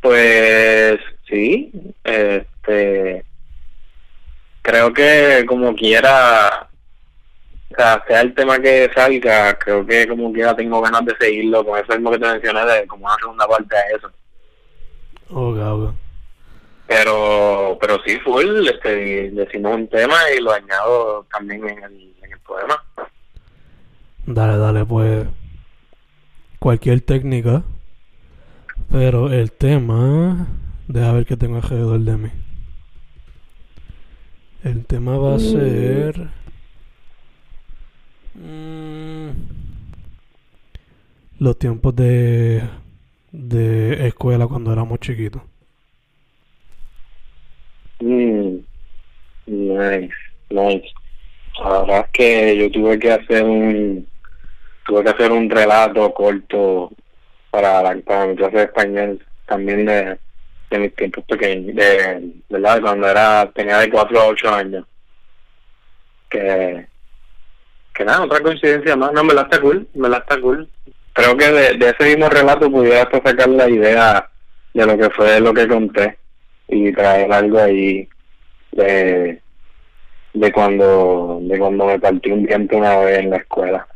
Pues 0.00 0.98
sí, 1.34 1.72
este, 2.04 3.24
creo 4.62 4.92
que 4.92 5.44
como 5.46 5.74
quiera, 5.74 6.68
o 7.70 7.74
sea, 7.76 8.02
sea 8.06 8.20
el 8.20 8.34
tema 8.34 8.58
que 8.60 8.90
salga, 8.94 9.58
creo 9.58 9.84
que 9.84 10.06
como 10.06 10.32
quiera 10.32 10.54
tengo 10.54 10.80
ganas 10.80 11.04
de 11.04 11.16
seguirlo 11.18 11.64
con 11.64 11.78
eso 11.78 11.92
mismo 11.92 12.12
que 12.12 12.18
te 12.18 12.26
mencioné 12.26 12.64
de 12.64 12.86
como 12.86 13.06
una 13.06 13.16
segunda 13.16 13.46
parte 13.48 13.74
de 13.74 13.96
eso. 13.96 14.10
Ok, 15.30 15.58
ok. 15.58 15.94
Pero, 16.86 17.78
pero 17.80 17.98
sí, 18.04 18.18
full, 18.20 18.68
este, 18.68 19.30
decimos 19.30 19.74
un 19.74 19.88
tema 19.88 20.16
y 20.36 20.40
lo 20.40 20.52
añado 20.52 21.26
también 21.32 21.68
en 21.68 21.82
el, 21.82 22.14
en 22.22 22.32
el 22.32 22.38
poema. 22.40 22.82
Dale, 24.26 24.58
dale, 24.58 24.84
pues 24.84 25.26
cualquier 26.58 27.00
técnica, 27.02 27.62
pero 28.90 29.30
el 29.30 29.52
tema, 29.52 30.46
deja 30.88 31.12
ver 31.12 31.26
qué 31.26 31.36
tengo 31.36 31.56
alrededor 31.56 32.00
de 32.00 32.16
mí. 32.16 32.30
El 34.62 34.86
tema 34.86 35.16
va 35.16 35.36
a 35.36 35.38
ser... 35.38 36.28
Mm, 38.34 39.30
los 41.38 41.58
tiempos 41.58 41.94
de, 41.94 42.62
de 43.30 44.06
escuela 44.06 44.46
cuando 44.46 44.72
éramos 44.72 44.98
chiquitos. 45.00 45.42
Mm, 48.00 48.58
nice, 49.46 50.14
nice. 50.50 50.88
La 51.60 52.00
es 52.00 52.10
que 52.12 52.56
yo 52.56 52.70
tuve 52.70 52.98
que 52.98 53.12
hacer 53.12 53.44
un 53.44 54.06
tuve 54.86 55.04
que 55.04 55.10
hacer 55.10 55.32
un 55.32 55.48
relato 55.48 56.12
corto 56.12 56.90
para, 57.50 57.82
la, 57.82 57.96
para 58.00 58.26
mi 58.26 58.36
clase 58.36 58.56
de 58.56 58.62
español 58.64 59.24
también 59.46 59.86
de, 59.86 60.18
de 60.70 60.78
mis 60.78 60.94
tiempos 60.94 61.24
pequeños, 61.24 61.74
de, 61.74 62.32
¿verdad? 62.48 62.80
Cuando 62.80 63.08
era, 63.08 63.50
tenía 63.54 63.78
de 63.78 63.90
4 63.90 64.20
a 64.20 64.26
8 64.26 64.54
años. 64.54 64.86
Que, 66.28 66.86
que 67.94 68.04
nada, 68.04 68.24
otra 68.24 68.40
coincidencia 68.40 68.96
más, 68.96 69.12
no, 69.12 69.22
me 69.22 69.34
la 69.34 69.42
está 69.42 69.60
cool, 69.60 69.86
me 69.94 70.08
la 70.08 70.18
está 70.18 70.40
cool. 70.40 70.68
Creo 71.12 71.36
que 71.36 71.46
de, 71.46 71.74
de 71.74 71.90
ese 71.90 72.16
mismo 72.16 72.28
relato 72.28 72.70
pudiera 72.70 73.02
hasta 73.02 73.22
sacar 73.22 73.48
la 73.48 73.68
idea 73.68 74.28
de 74.72 74.86
lo 74.86 74.98
que 74.98 75.10
fue 75.10 75.40
lo 75.40 75.54
que 75.54 75.68
conté 75.68 76.18
y 76.68 76.92
traer 76.92 77.32
algo 77.32 77.58
ahí 77.58 78.08
de, 78.72 79.40
de 80.32 80.52
cuando 80.52 81.38
de 81.42 81.58
cuando 81.58 81.86
me 81.86 81.98
partí 81.98 82.30
un 82.30 82.44
diente 82.44 82.74
una 82.74 82.98
vez 82.98 83.20
en 83.20 83.30
la 83.30 83.36
escuela. 83.36 83.86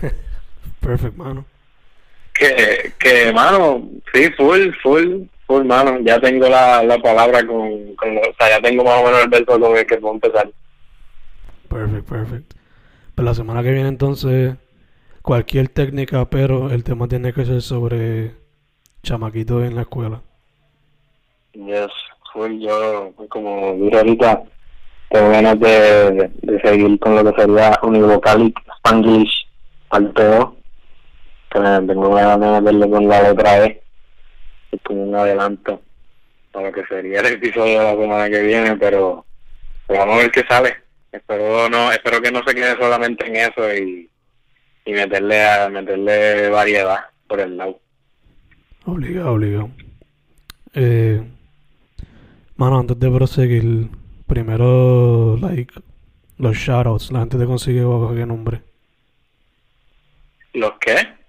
Perfect, 0.80 1.16
mano. 1.16 1.44
Que, 2.34 2.92
que, 2.98 3.32
mano, 3.32 3.88
sí, 4.12 4.30
full, 4.36 4.72
full, 4.82 5.22
full, 5.52 5.64
mano. 5.66 5.98
Ya 6.00 6.18
tengo 6.20 6.48
la, 6.48 6.82
la 6.82 6.98
palabra 6.98 7.46
con, 7.46 7.94
con 7.94 8.16
o 8.16 8.34
sea, 8.38 8.48
ya 8.50 8.60
tengo 8.60 8.84
más 8.84 9.00
o 9.00 9.04
menos 9.04 9.22
el 9.24 9.30
verso 9.30 9.60
con 9.60 9.76
el 9.76 9.86
que 9.86 9.96
puedo 9.98 10.14
empezar. 10.14 10.50
Perfect, 11.68 12.08
perfect. 12.08 12.54
Pues 13.14 13.24
la 13.24 13.34
semana 13.34 13.62
que 13.62 13.72
viene 13.72 13.88
entonces, 13.88 14.54
cualquier 15.22 15.68
técnica, 15.68 16.24
pero 16.26 16.70
el 16.70 16.84
tema 16.84 17.08
tiene 17.08 17.32
que 17.32 17.44
ser 17.44 17.62
sobre 17.62 18.32
chamaquitos 19.02 19.64
en 19.64 19.76
la 19.76 19.82
escuela. 19.82 20.20
Yes, 21.52 21.92
full, 22.32 22.58
yo 22.60 23.12
como 23.28 23.74
duro 23.74 23.98
ahorita, 23.98 24.42
tengo 25.10 25.30
ganas 25.30 25.60
de, 25.60 26.30
de, 26.42 26.60
seguir 26.62 26.98
con 26.98 27.16
lo 27.16 27.24
que 27.24 27.42
sería 27.42 27.78
Univocalic 27.82 28.58
Spanglish 28.78 29.46
al 29.90 30.12
que 30.14 31.82
tengo 31.86 32.14
ganas 32.14 32.40
de 32.40 32.60
meterle 32.60 32.90
con 32.90 33.08
la 33.08 33.30
otra 33.30 33.58
vez. 33.58 33.81
Es 34.72 34.82
como 34.82 35.04
un 35.04 35.14
adelanto 35.14 35.80
para 36.50 36.68
lo 36.68 36.72
que 36.72 36.84
sería 36.86 37.20
el 37.20 37.26
episodio 37.26 37.78
de 37.78 37.84
la 37.84 38.02
semana 38.02 38.30
que 38.30 38.42
viene, 38.42 38.76
pero, 38.76 39.24
vamos 39.88 40.14
a 40.14 40.18
ver 40.18 40.30
qué 40.30 40.42
sale. 40.48 40.76
Espero 41.10 41.68
no, 41.68 41.92
espero 41.92 42.20
que 42.20 42.32
no 42.32 42.42
se 42.46 42.54
quede 42.54 42.76
solamente 42.76 43.26
en 43.26 43.36
eso 43.36 43.74
y, 43.74 44.10
y 44.84 44.92
meterle 44.92 45.44
a 45.46 45.68
meterle 45.68 46.48
variedad 46.48 47.00
por 47.26 47.40
el 47.40 47.56
lado. 47.56 47.78
Obligado, 48.84 49.32
obligado. 49.32 49.70
Eh, 50.74 51.22
mano, 52.56 52.80
antes 52.80 52.98
de 52.98 53.10
proseguir, 53.10 53.88
primero, 54.26 55.36
like, 55.36 55.74
los 56.38 56.56
shoutouts, 56.56 57.12
la 57.12 57.20
gente 57.20 57.38
te 57.38 57.46
consigue 57.46 57.84
bajo 57.84 58.14
qué 58.14 58.26
nombre. 58.26 58.62
¿Los 60.54 60.72
qué? 60.80 61.21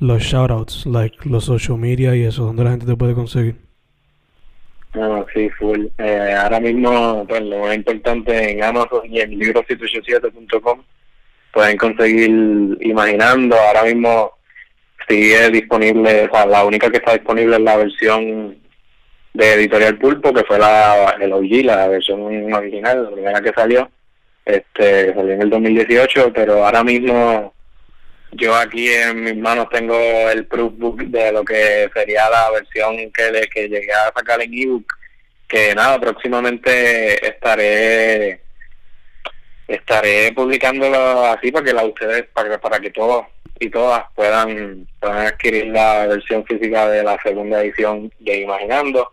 Los 0.00 0.22
shoutouts, 0.22 0.86
like 0.86 1.16
los 1.28 1.44
social 1.44 1.78
media 1.78 2.14
y 2.16 2.24
eso, 2.24 2.44
donde 2.44 2.64
la 2.64 2.70
gente 2.70 2.86
te 2.86 2.96
puede 2.96 3.14
conseguir. 3.14 3.56
No, 4.94 5.26
sí, 5.34 5.50
full. 5.50 5.86
Eh, 5.98 6.34
ahora 6.38 6.60
mismo, 6.60 7.24
pues 7.28 7.42
lo 7.42 7.60
más 7.60 7.74
importante 7.74 8.52
en 8.52 8.62
Amazon 8.62 9.02
y 9.10 9.20
en 9.20 9.30
libros787.com 9.38 10.82
pueden 11.52 11.76
conseguir 11.76 12.30
Imaginando. 12.80 13.56
Ahora 13.56 13.84
mismo 13.84 14.32
sigue 15.08 15.50
disponible, 15.50 16.24
o 16.24 16.30
sea, 16.34 16.46
la 16.46 16.64
única 16.64 16.90
que 16.90 16.98
está 16.98 17.12
disponible 17.12 17.56
es 17.56 17.62
la 17.62 17.76
versión 17.76 18.56
de 19.32 19.52
Editorial 19.54 19.98
Pulpo, 19.98 20.32
que 20.32 20.44
fue 20.44 20.58
la 20.58 21.16
el 21.20 21.32
OG, 21.32 21.64
la 21.64 21.88
versión 21.88 22.52
original, 22.52 23.04
la 23.04 23.10
primera 23.10 23.40
que 23.40 23.52
salió. 23.52 23.90
Este, 24.44 25.14
salió 25.14 25.32
en 25.32 25.42
el 25.42 25.50
2018, 25.50 26.32
pero 26.32 26.64
ahora 26.64 26.84
mismo 26.84 27.52
yo 28.36 28.54
aquí 28.54 28.88
en 28.88 29.24
mis 29.24 29.36
manos 29.36 29.68
tengo 29.70 29.96
el 30.30 30.46
proof 30.46 30.72
book 30.76 31.04
de 31.06 31.32
lo 31.32 31.44
que 31.44 31.90
sería 31.94 32.28
la 32.30 32.50
versión 32.50 32.96
que, 33.12 33.48
que 33.52 33.68
llegué 33.68 33.92
a 33.92 34.12
sacar 34.14 34.40
en 34.42 34.52
ebook 34.52 34.92
que 35.48 35.74
nada 35.74 36.00
próximamente 36.00 37.26
estaré 37.26 38.40
estaré 39.66 40.32
publicándolo 40.32 41.26
así 41.26 41.50
para 41.50 41.64
que 41.64 41.72
la 41.72 41.84
ustedes 41.84 42.26
para, 42.32 42.58
para 42.60 42.80
que 42.80 42.90
todos 42.90 43.26
y 43.60 43.70
todas 43.70 44.04
puedan, 44.14 44.86
puedan 45.00 45.26
adquirir 45.26 45.66
la 45.66 46.06
versión 46.06 46.44
física 46.44 46.88
de 46.88 47.02
la 47.02 47.18
segunda 47.22 47.62
edición 47.62 48.12
de 48.18 48.40
Imaginando. 48.40 49.12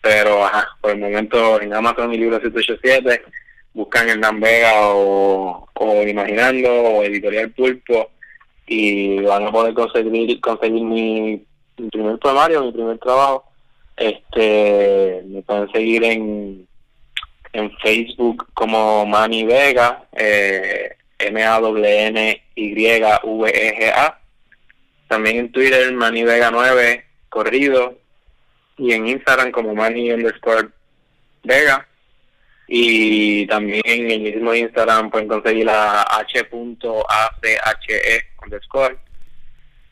Pero 0.00 0.44
ajá, 0.44 0.68
por 0.80 0.92
el 0.92 0.98
momento 0.98 1.60
en 1.60 1.72
Amazon 1.72 2.10
mi 2.10 2.18
libro 2.18 2.40
787 2.40 3.22
buscan 3.74 4.08
Hernán 4.08 4.40
Vega 4.40 4.72
o, 4.88 5.68
o 5.74 6.02
Imaginando 6.02 6.70
o 6.70 7.04
Editorial 7.04 7.50
Pulpo 7.50 8.10
y 8.66 9.20
van 9.20 9.46
a 9.46 9.52
poder 9.52 9.74
conseguir 9.74 10.40
conseguir 10.40 10.82
mi, 10.82 11.44
primer 11.90 12.18
poemario, 12.18 12.64
mi 12.64 12.72
primer 12.72 12.98
trabajo. 12.98 13.44
Este, 13.96 15.22
me 15.26 15.42
pueden 15.42 15.70
seguir 15.70 16.04
en 16.04 16.66
en 17.52 17.70
Facebook 17.78 18.48
como 18.54 19.04
Manny 19.06 19.44
Vega, 19.44 20.04
eh, 20.12 20.96
M-A-N-N-Y-V-E-G-A. 21.18 21.78
También 25.08 25.36
en 25.36 25.52
Twitter, 25.52 25.92
Manny 25.92 26.24
Vega 26.24 26.50
9, 26.50 27.04
corrido. 27.28 27.98
Y 28.78 28.92
en 28.92 29.06
Instagram 29.06 29.52
como 29.52 29.74
Manny 29.74 30.10
underscore 30.12 30.70
Vega. 31.44 31.86
Y 32.66 33.46
también 33.46 33.82
en 33.84 34.10
el 34.10 34.20
mismo 34.20 34.54
Instagram 34.54 35.10
pueden 35.10 35.28
conseguir 35.28 35.66
la 35.66 36.00
h.ache 36.02 36.72
underscore. 38.44 38.98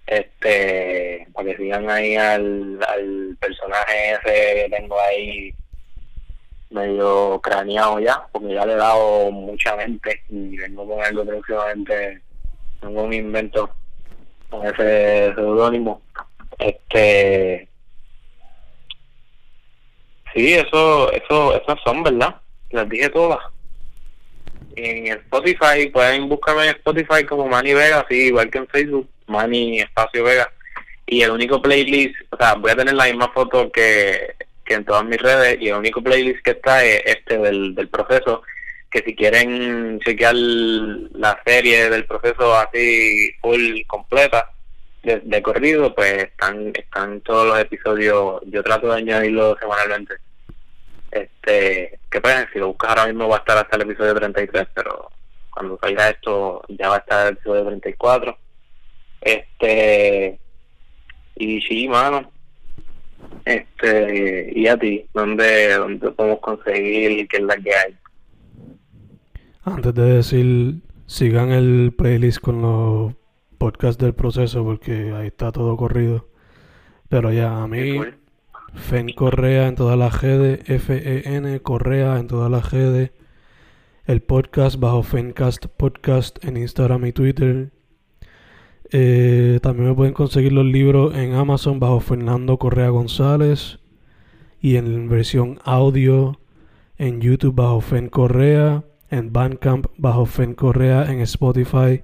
Este, 0.07 1.27
para 1.33 1.51
que 1.51 1.57
sigan 1.57 1.89
ahí 1.89 2.17
al, 2.17 2.81
al 2.83 3.37
personaje 3.39 4.13
ese 4.13 4.23
que 4.65 4.69
tengo 4.71 5.01
ahí 5.01 5.55
medio 6.71 7.41
craneado 7.41 8.01
ya, 8.01 8.27
porque 8.33 8.55
ya 8.55 8.65
le 8.65 8.73
he 8.73 8.77
dado 8.77 9.31
mucha 9.31 9.77
mente 9.77 10.23
y 10.29 10.57
vengo 10.57 10.89
con 10.89 11.05
algo 11.05 11.25
próximamente, 11.25 12.23
tengo 12.81 13.03
un 13.03 13.13
invento 13.13 13.71
con 14.49 14.67
ese 14.67 15.33
seudónimo. 15.35 16.03
Este, 16.59 17.69
sí, 20.35 20.55
eso, 20.55 21.13
eso, 21.13 21.55
esas 21.55 21.79
son, 21.85 22.03
¿verdad? 22.03 22.37
Las 22.71 22.89
dije 22.89 23.09
todas. 23.11 23.41
En 24.77 25.07
Spotify, 25.09 25.89
pueden 25.93 26.29
buscarme 26.29 26.65
en 26.65 26.77
Spotify 26.77 27.25
como 27.25 27.49
Manny 27.49 27.75
Vega, 27.75 28.07
sí, 28.09 28.27
igual 28.27 28.51
que 28.51 28.59
en 28.59 28.69
Facebook, 28.69 29.09
Manny 29.27 29.81
Espacio 29.81 30.25
Vega. 30.25 30.51
Y 31.07 31.23
el 31.23 31.33
único 31.33 31.61
playlist, 31.61 32.15
o 32.31 32.37
sea, 32.37 32.55
voy 32.55 32.71
a 32.71 32.77
tener 32.77 32.95
la 32.95 33.07
misma 33.07 33.29
foto 33.33 33.71
que 33.73 34.35
en 34.75 34.85
todas 34.85 35.05
mis 35.05 35.21
redes 35.21 35.59
y 35.61 35.69
el 35.69 35.77
único 35.77 36.03
playlist 36.03 36.43
que 36.43 36.53
está 36.53 36.85
es 36.85 37.03
este 37.05 37.39
del, 37.39 37.75
del 37.75 37.89
proceso 37.89 38.43
que 38.91 39.03
si 39.03 39.15
quieren 39.15 40.01
chequear 40.01 40.35
la 40.35 41.41
serie 41.45 41.91
del 41.91 42.07
proceso 42.07 42.57
así 42.57 43.31
full 43.41 43.83
completa 43.87 44.51
de, 45.03 45.43
corrido 45.43 45.95
pues 45.95 46.25
están 46.25 46.73
están 46.75 47.21
todos 47.23 47.47
los 47.47 47.59
episodios 47.59 48.41
yo 48.47 48.63
trato 48.63 48.89
de 48.89 48.99
añadirlo 48.99 49.57
semanalmente 49.59 50.15
este 51.11 51.99
que 52.11 52.21
pues 52.21 52.47
si 52.53 52.59
lo 52.59 52.69
buscas 52.69 52.91
ahora 52.91 53.07
mismo 53.07 53.29
va 53.29 53.37
a 53.37 53.39
estar 53.41 53.59
hasta 53.59 53.77
el 53.77 53.83
episodio 53.83 54.15
33 54.15 54.69
pero 54.75 55.11
cuando 55.51 55.79
salga 55.81 56.11
esto 56.11 56.63
ya 56.69 56.89
va 56.89 56.97
a 56.97 56.99
estar 56.99 57.27
el 57.27 57.33
episodio 57.35 57.67
34 57.67 58.39
este 59.21 60.41
y 61.41 61.61
sí 61.63 61.89
mano. 61.89 62.31
Este, 63.45 64.53
y 64.55 64.67
a 64.67 64.77
ti, 64.79 65.07
¿dónde, 65.15 65.75
dónde 65.75 66.11
podemos 66.13 66.41
conseguir 66.41 67.27
qué 67.29 67.39
es 67.39 67.43
la 67.43 67.57
que 67.57 67.71
hay? 67.75 67.97
Antes 69.65 69.95
de 69.95 70.03
decir, 70.03 70.83
sigan 71.07 71.51
el 71.51 71.93
playlist 71.97 72.41
con 72.41 72.63
los 72.63 73.15
podcasts 73.59 73.99
del 73.99 74.15
proceso 74.15 74.65
porque 74.65 75.13
ahí 75.17 75.29
está 75.29 75.51
todo 75.53 75.77
corrido. 75.77 76.29
Pero 77.09 77.33
ya, 77.33 77.63
a 77.63 77.67
mí, 77.67 77.99
Fen 78.75 79.11
Correa 79.13 79.69
en 79.69 79.75
todas 79.75 79.99
las 79.99 80.23
redes, 80.23 80.61
F-E-N 80.69 81.61
Correa 81.61 82.19
en 82.19 82.27
todas 82.27 82.51
las 82.51 82.71
redes. 82.73 83.13
El 84.07 84.23
podcast 84.23 84.79
bajo 84.79 85.03
Fencast 85.03 85.67
Podcast 85.67 86.45
en 86.45 86.57
Instagram 86.57 87.07
y 87.07 87.13
Twitter. 87.13 87.73
Eh, 88.91 89.61
también 89.63 89.89
me 89.89 89.95
pueden 89.95 90.15
conseguir 90.15 90.53
los 90.53 90.65
libros 90.65 91.15
en 91.15 91.35
Amazon 91.35 91.79
bajo 91.79 92.01
Fernando 92.01 92.59
Correa 92.59 92.89
González 92.89 93.79
y 94.61 94.77
en 94.77 95.09
versión 95.09 95.61
audio 95.65 96.41
en 96.99 97.21
YouTube 97.21 97.55
bajo 97.55 97.81
Fen 97.81 98.09
Correa, 98.09 98.85
en 99.11 99.33
Bandcamp 99.33 99.87
bajo 99.97 100.27
Fen 100.27 100.55
Correa, 100.55 101.11
en 101.11 101.21
Spotify 101.21 102.03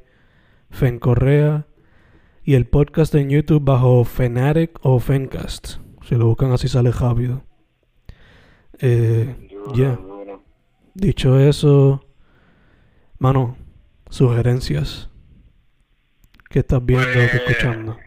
Fen 0.70 0.98
Correa 0.98 1.66
y 2.44 2.54
el 2.54 2.66
podcast 2.66 3.14
en 3.14 3.30
YouTube 3.30 3.64
bajo 3.64 4.04
Fanatic 4.04 4.78
o 4.82 4.98
Fencast. 5.00 5.85
Si 6.08 6.14
lo 6.14 6.26
buscan 6.26 6.52
así 6.52 6.68
sale 6.68 6.92
rápido. 6.92 7.42
Eh, 8.80 9.34
ya. 9.74 9.98
Dicho 10.94 11.38
eso, 11.40 12.06
mano, 13.18 13.56
sugerencias. 14.08 15.10
¿Qué 16.48 16.60
estás 16.60 16.84
viendo 16.84 17.08
pues, 17.12 17.34
escuchando? 17.34 17.98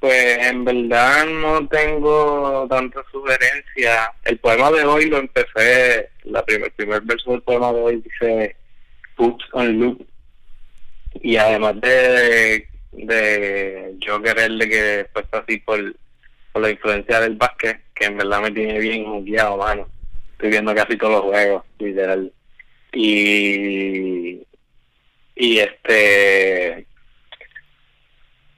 Pues 0.00 0.38
en 0.46 0.64
verdad 0.66 1.26
no 1.26 1.66
tengo 1.66 2.66
tanta 2.68 3.02
sugerencia. 3.10 4.12
El 4.24 4.38
poema 4.38 4.70
de 4.70 4.84
hoy 4.84 5.06
lo 5.06 5.16
empecé, 5.16 6.10
la 6.24 6.44
primer, 6.44 6.66
el 6.66 6.72
primer 6.72 7.02
verso 7.02 7.30
del 7.30 7.42
poema 7.42 7.72
de 7.72 7.80
hoy 7.80 8.02
dice 8.02 8.54
Puts 9.16 9.44
on 9.52 9.80
Loop. 9.80 10.06
Y 11.14 11.36
además 11.36 11.80
de, 11.80 12.68
de 12.92 13.96
yo 13.98 14.20
quererle 14.20 14.68
que 14.68 14.82
después 14.82 15.24
así 15.32 15.56
por, 15.60 15.80
por 16.52 16.62
la 16.62 16.70
influencia 16.70 17.20
del 17.20 17.36
básquet, 17.36 17.82
que 17.94 18.06
en 18.06 18.16
verdad 18.16 18.42
me 18.42 18.50
tiene 18.50 18.78
bien 18.78 19.24
guiado, 19.24 19.56
mano. 19.56 19.88
Estoy 20.32 20.50
viendo 20.50 20.74
casi 20.74 20.96
todos 20.96 21.12
los 21.12 21.22
juegos, 21.22 21.64
literal. 21.78 22.32
Y 22.92 24.46
y 25.38 25.60
este 25.60 26.86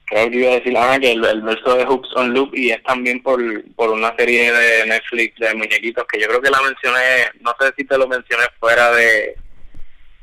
creo 0.05 0.29
que 0.29 0.37
iba 0.37 0.51
a 0.51 0.55
decir 0.55 0.73
ah, 0.77 0.97
que 0.99 1.11
el, 1.11 1.21
verso 1.21 1.75
de 1.75 1.85
Hoops 1.85 2.09
on 2.15 2.33
Loop 2.33 2.53
y 2.53 2.71
es 2.71 2.83
también 2.83 3.21
por, 3.23 3.39
por 3.75 3.91
una 3.91 4.13
serie 4.17 4.51
de 4.51 4.85
Netflix 4.87 5.39
de 5.39 5.53
muñequitos 5.53 6.05
que 6.07 6.19
yo 6.19 6.27
creo 6.27 6.41
que 6.41 6.49
la 6.49 6.61
mencioné, 6.61 7.29
no 7.39 7.55
sé 7.59 7.71
si 7.77 7.85
te 7.85 7.97
lo 7.97 8.07
mencioné 8.07 8.43
fuera 8.59 8.91
de 8.91 9.35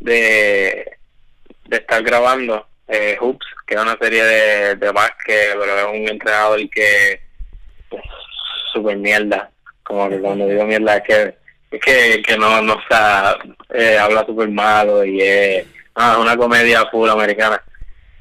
de, 0.01 0.99
de 1.67 1.77
estar 1.77 2.03
grabando 2.03 2.69
eh, 2.89 3.17
Hoops, 3.21 3.47
que 3.67 3.75
es 3.75 3.81
una 3.81 3.97
serie 4.01 4.25
de, 4.25 4.77
de 4.77 4.91
básquet, 4.93 5.57
pero 5.59 5.79
es 5.79 6.01
un 6.01 6.09
entrenador 6.09 6.59
que 6.71 7.21
pues, 7.88 8.03
super 8.72 8.96
mierda, 8.96 9.51
como 9.83 10.09
que 10.09 10.20
cuando 10.20 10.46
digo 10.46 10.64
mierda 10.64 10.96
es 10.96 11.03
que 11.05 11.35
es 11.70 11.81
que, 11.83 12.22
que 12.22 12.38
no, 12.38 12.62
no 12.62 12.81
está, 12.81 13.38
eh, 13.74 13.98
habla 13.98 14.24
súper 14.24 14.48
malo 14.48 15.05
y 15.05 15.20
es 15.20 15.66
Ah, 16.01 16.16
una 16.20 16.37
comedia 16.37 16.87
full 16.92 17.11
americana. 17.11 17.61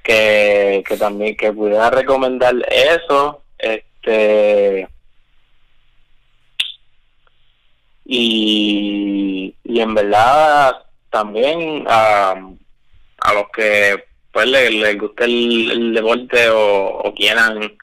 Que, 0.02 0.84
que 0.88 0.98
también 0.98 1.38
que 1.38 1.54
pudiera 1.54 1.92
recomendar 1.92 2.56
eso. 2.72 3.44
Este. 3.60 4.88
Y, 8.04 9.54
y 9.64 9.80
en 9.80 9.94
verdad 9.94 10.76
también 11.12 11.86
a, 11.88 12.32
a 13.20 13.34
los 13.34 13.50
que 13.54 14.04
pues 14.32 14.48
les, 14.48 14.98
guste 14.98 15.26
el, 15.26 15.94
deporte 15.94 16.50
o, 16.50 17.00
o 17.00 17.14
quieran 17.14 17.78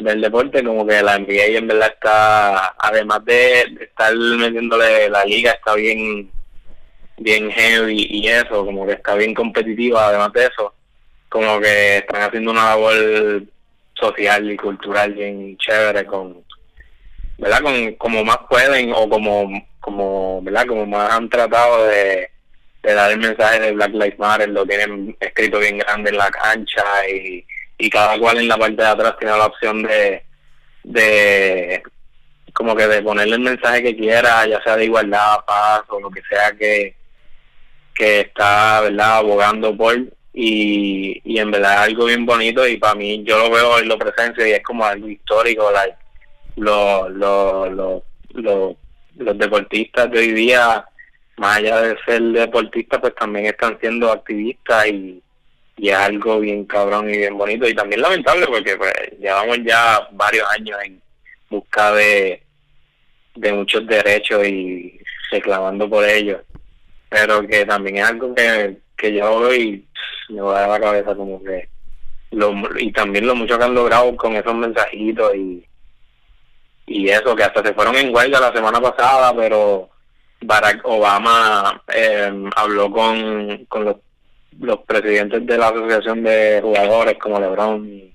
del 0.00 0.20
deporte, 0.20 0.64
como 0.64 0.86
que 0.86 1.02
la 1.02 1.18
NBA 1.18 1.58
en 1.58 1.66
verdad 1.66 1.92
está, 1.94 2.74
además 2.78 3.24
de 3.24 3.60
estar 3.80 4.14
metiéndole 4.14 5.08
la 5.08 5.24
liga, 5.24 5.52
está 5.52 5.74
bien 5.74 6.30
bien 7.20 7.50
heavy 7.50 8.06
y 8.10 8.28
eso, 8.28 8.64
como 8.64 8.86
que 8.86 8.94
está 8.94 9.14
bien 9.14 9.34
competitiva, 9.34 10.08
además 10.08 10.32
de 10.32 10.46
eso, 10.46 10.74
como 11.28 11.60
que 11.60 11.98
están 11.98 12.22
haciendo 12.22 12.50
una 12.50 12.70
labor 12.70 13.44
social 13.94 14.50
y 14.50 14.56
cultural 14.56 15.12
bien 15.12 15.56
chévere 15.58 16.06
con, 16.06 16.42
¿verdad? 17.38 17.60
Con, 17.60 17.94
como 17.94 18.24
más 18.24 18.38
pueden 18.48 18.92
o 18.94 19.08
como, 19.08 19.50
como, 19.80 20.40
¿verdad? 20.42 20.66
Como 20.66 20.86
más 20.86 21.12
han 21.12 21.28
tratado 21.28 21.86
de, 21.86 22.30
de 22.82 22.94
dar 22.94 23.12
el 23.12 23.18
mensaje 23.18 23.60
de 23.60 23.72
Black 23.72 23.92
Lives 23.92 24.18
Matter, 24.18 24.48
lo 24.48 24.64
tienen 24.64 25.14
escrito 25.20 25.58
bien 25.58 25.78
grande 25.78 26.10
en 26.10 26.16
la 26.16 26.30
cancha 26.30 26.82
y, 27.08 27.44
y 27.80 27.90
cada 27.90 28.18
cual 28.18 28.38
en 28.38 28.48
la 28.48 28.58
parte 28.58 28.82
de 28.82 28.88
atrás 28.88 29.16
tiene 29.18 29.36
la 29.36 29.46
opción 29.46 29.82
de, 29.82 30.22
de 30.84 31.82
como 32.52 32.76
que 32.76 32.86
de 32.86 33.02
ponerle 33.02 33.36
el 33.36 33.42
mensaje 33.42 33.82
que 33.82 33.96
quiera, 33.96 34.46
ya 34.46 34.62
sea 34.62 34.76
de 34.76 34.84
igualdad, 34.84 35.44
paz 35.46 35.82
o 35.88 36.00
lo 36.00 36.10
que 36.10 36.20
sea 36.28 36.52
que, 36.52 36.94
que 37.94 38.20
está, 38.20 38.82
¿verdad?, 38.82 39.18
abogando 39.18 39.76
por 39.76 39.96
y, 40.32 41.20
y 41.24 41.38
en 41.38 41.50
verdad 41.50 41.74
es 41.74 41.80
algo 41.80 42.04
bien 42.04 42.24
bonito 42.24 42.66
y 42.66 42.76
para 42.76 42.94
mí 42.94 43.24
yo 43.24 43.36
lo 43.38 43.50
veo 43.50 43.78
en 43.78 43.88
lo 43.88 43.98
presencia 43.98 44.46
y 44.46 44.52
es 44.52 44.62
como 44.62 44.84
algo 44.84 45.08
histórico, 45.08 45.70
like, 45.72 45.96
los, 46.56 47.10
los, 47.10 47.72
los, 47.72 48.02
los, 48.34 49.38
deportistas 49.38 50.10
de 50.10 50.18
hoy 50.18 50.32
día, 50.32 50.84
más 51.36 51.58
allá 51.58 51.80
de 51.82 51.96
ser 52.06 52.22
deportistas, 52.22 53.00
pues 53.00 53.14
también 53.14 53.46
están 53.46 53.78
siendo 53.80 54.12
activistas 54.12 54.86
y, 54.88 55.22
y 55.80 55.88
es 55.88 55.96
algo 55.96 56.40
bien 56.40 56.66
cabrón 56.66 57.08
y 57.08 57.16
bien 57.16 57.38
bonito 57.38 57.66
y 57.66 57.74
también 57.74 58.02
lamentable 58.02 58.46
porque 58.46 58.76
pues 58.76 58.92
llevamos 59.18 59.56
ya 59.64 60.06
varios 60.12 60.46
años 60.52 60.78
en 60.84 61.00
busca 61.48 61.92
de, 61.92 62.42
de 63.34 63.52
muchos 63.54 63.86
derechos 63.86 64.46
y 64.46 65.00
reclamando 65.30 65.88
por 65.88 66.04
ellos. 66.04 66.42
Pero 67.08 67.46
que 67.46 67.64
también 67.64 67.96
es 67.96 68.04
algo 68.04 68.34
que, 68.34 68.76
que 68.94 69.14
yo 69.14 69.32
hoy 69.32 69.88
me 70.28 70.42
va 70.42 70.58
a 70.58 70.60
dar 70.60 70.68
la 70.68 70.80
cabeza 70.80 71.14
como 71.16 71.42
que 71.42 71.70
lo, 72.32 72.52
y 72.78 72.92
también 72.92 73.26
lo 73.26 73.34
mucho 73.34 73.56
que 73.58 73.64
han 73.64 73.74
logrado 73.74 74.14
con 74.16 74.36
esos 74.36 74.54
mensajitos 74.54 75.34
y 75.34 75.66
y 76.86 77.08
eso 77.08 77.34
que 77.36 77.44
hasta 77.44 77.62
se 77.62 77.72
fueron 77.72 77.96
en 77.96 78.14
huelga 78.14 78.40
la 78.40 78.52
semana 78.52 78.80
pasada 78.80 79.34
pero 79.34 79.88
Barack 80.42 80.80
Obama 80.84 81.82
eh, 81.94 82.32
habló 82.56 82.90
con, 82.90 83.64
con 83.66 83.84
los, 83.84 83.96
los 84.58 84.80
presidentes 84.80 85.46
de 85.46 85.58
la 85.58 85.68
asociación 85.68 86.22
de 86.22 86.60
jugadores 86.62 87.16
como 87.18 87.40
LeBron 87.40 87.88
y, 87.88 88.14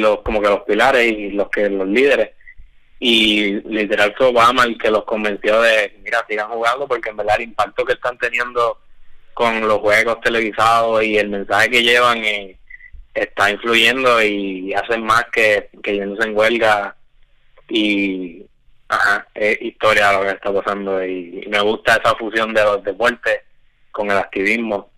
los 0.00 0.22
como 0.22 0.42
que 0.42 0.48
los 0.48 0.62
pilares 0.62 1.10
y 1.10 1.30
los 1.30 1.48
que 1.50 1.68
los 1.68 1.86
líderes. 1.86 2.30
Y 2.98 3.60
literal 3.68 4.14
fue 4.16 4.28
Obama 4.28 4.64
el 4.64 4.78
que 4.78 4.90
los 4.90 5.04
convenció 5.04 5.60
de 5.62 5.98
mira 6.02 6.24
sigan 6.28 6.48
jugando 6.48 6.88
porque 6.88 7.10
en 7.10 7.16
verdad 7.16 7.36
el 7.36 7.48
impacto 7.48 7.84
que 7.84 7.92
están 7.92 8.18
teniendo 8.18 8.78
con 9.34 9.66
los 9.66 9.78
juegos 9.78 10.20
televisados 10.20 11.02
y 11.04 11.18
el 11.18 11.28
mensaje 11.28 11.70
que 11.70 11.82
llevan 11.82 12.24
eh, 12.24 12.58
está 13.12 13.50
influyendo 13.50 14.22
y 14.22 14.72
hacen 14.74 15.04
más 15.04 15.24
que, 15.32 15.70
que 15.82 15.94
yéndose 15.94 16.28
en 16.28 16.36
huelga 16.36 16.96
y 17.68 18.44
ajá, 18.88 19.26
es 19.34 19.60
historia 19.62 20.12
lo 20.12 20.22
que 20.22 20.30
está 20.30 20.52
pasando 20.52 21.04
y 21.04 21.46
me 21.48 21.60
gusta 21.60 21.96
esa 21.96 22.14
fusión 22.16 22.52
de 22.54 22.62
los 22.62 22.82
deportes 22.82 23.40
con 23.94 24.10
el 24.10 24.18
activismo. 24.18 24.90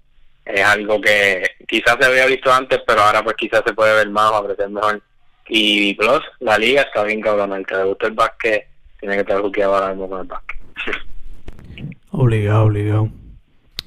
Es 0.45 0.65
algo 0.65 1.01
que 1.01 1.43
quizás 1.69 1.97
se 2.01 2.07
había 2.07 2.27
visto 2.27 2.53
antes 2.53 2.81
pero 2.87 3.03
ahora 3.03 3.23
pues 3.23 3.37
quizás 3.37 3.63
se 3.67 3.75
puede 3.75 3.95
ver 3.95 4.11
más 4.11 4.33
o 4.33 4.37
apreciar 4.37 4.71
mejor. 4.71 5.03
Y 5.49 5.95
plus 5.95 6.23
la 6.41 6.59
liga 6.59 6.83
está 6.83 7.05
bien 7.05 7.21
cabrón. 7.21 7.53
El 7.53 7.67
que 7.67 7.77
le 7.77 7.85
gusta 7.85 8.07
el 8.09 8.15
básquet 8.15 8.69
tiene 8.99 9.15
que 9.15 9.21
estar 9.21 9.41
buqueado 9.41 9.75
ahora 9.75 9.91
mismo 9.91 10.09
con 10.09 10.21
el 10.21 10.27
básquet. 10.27 10.61
Obligado 12.11 12.65
obligado. 12.65 13.11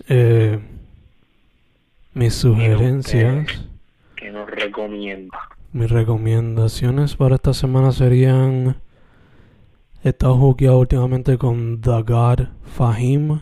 Eh, 0.07 0.59
mis 2.13 2.35
sugerencias. 2.35 3.47
Que 4.15 4.31
nos 4.31 4.49
recomienda 4.49 5.37
mis 5.71 5.91
recomendaciones 5.91 7.15
para 7.15 7.35
esta 7.35 7.53
semana 7.53 7.91
serían 7.91 8.77
He 10.03 10.09
estado 10.09 10.35
jugueado 10.35 10.79
últimamente 10.79 11.37
con 11.37 11.81
The 11.81 12.01
God 12.01 12.47
Fahim, 12.63 13.41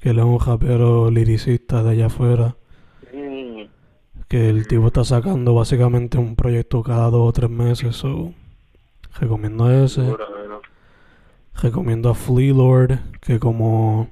que 0.00 0.10
él 0.10 0.18
es 0.18 0.24
un 0.24 0.38
rapero 0.38 1.10
liricista 1.10 1.82
de 1.82 1.90
allá 1.90 2.06
afuera. 2.06 2.56
Mm, 3.12 3.62
Que 4.28 4.48
el 4.48 4.66
tipo 4.66 4.88
está 4.88 5.04
sacando 5.04 5.54
básicamente 5.54 6.18
un 6.18 6.36
proyecto 6.36 6.82
cada 6.82 7.10
dos 7.10 7.28
o 7.28 7.32
tres 7.32 7.50
meses. 7.50 7.96
So, 7.96 8.32
recomiendo 9.20 9.70
ese. 9.70 10.14
Recomiendo 11.62 12.10
a 12.10 12.14
Flea 12.14 12.52
Lord, 12.52 12.98
que 13.20 13.38
como 13.38 14.08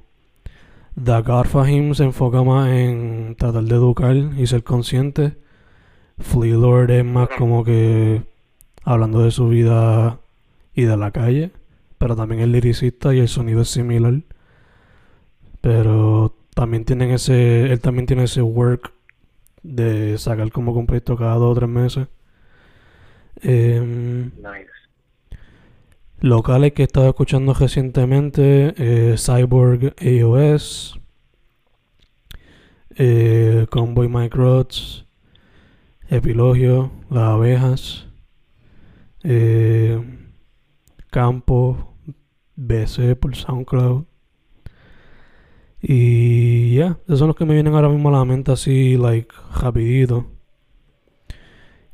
The 1.01 1.21
God 1.21 1.45
Fahim 1.45 1.93
se 1.93 2.05
enfoca 2.05 2.41
más 2.43 2.69
en 2.69 3.35
tratar 3.37 3.63
de 3.63 3.75
educar 3.75 4.15
y 4.15 4.47
ser 4.47 4.63
consciente. 4.63 5.37
Flea 6.17 6.55
Lord 6.55 6.89
es 6.91 7.05
más 7.05 7.29
como 7.37 7.63
que 7.63 8.23
hablando 8.83 9.19
de 9.19 9.31
su 9.31 9.49
vida 9.49 10.19
y 10.73 10.83
de 10.83 10.97
la 10.97 11.11
calle, 11.11 11.51
pero 11.97 12.15
también 12.15 12.41
es 12.41 12.47
liricista 12.47 13.13
y 13.13 13.19
el 13.19 13.27
sonido 13.27 13.61
es 13.61 13.69
similar. 13.69 14.21
Pero 15.65 16.35
también 16.53 16.85
tienen 16.85 17.09
ese, 17.09 17.71
él 17.71 17.79
también 17.81 18.05
tiene 18.05 18.25
ese 18.25 18.43
work 18.43 18.93
de 19.63 20.15
sacar 20.19 20.51
como 20.51 20.71
un 20.73 20.85
proyecto 20.85 21.17
cada 21.17 21.33
dos 21.37 21.53
o 21.53 21.55
tres 21.55 21.67
meses. 21.69 22.07
Em, 23.41 24.25
Nice. 24.35 24.69
locales 26.19 26.73
que 26.73 26.83
he 26.83 26.85
estado 26.85 27.09
escuchando 27.09 27.55
recientemente, 27.55 28.75
eh, 28.77 29.15
Cyborg 29.17 29.95
AOS, 29.99 30.99
eh, 32.97 33.65
Convoy 33.71 34.07
Mike 34.07 34.37
Rods, 34.37 35.07
Epilogio, 36.09 36.91
Las 37.09 37.23
Abejas, 37.23 38.07
eh, 39.23 39.99
Campo, 41.09 41.95
BC 42.55 43.15
por 43.15 43.35
SoundCloud. 43.35 44.05
Y 45.87 46.73
ya, 46.73 46.97
esos 47.05 47.19
son 47.19 47.27
los 47.27 47.35
que 47.35 47.45
me 47.45 47.53
vienen 47.53 47.75
ahora 47.75 47.89
mismo 47.89 48.09
a 48.09 48.13
la 48.13 48.25
mente 48.25 48.51
así, 48.51 48.97
like, 48.97 49.31
rapidito. 49.61 50.25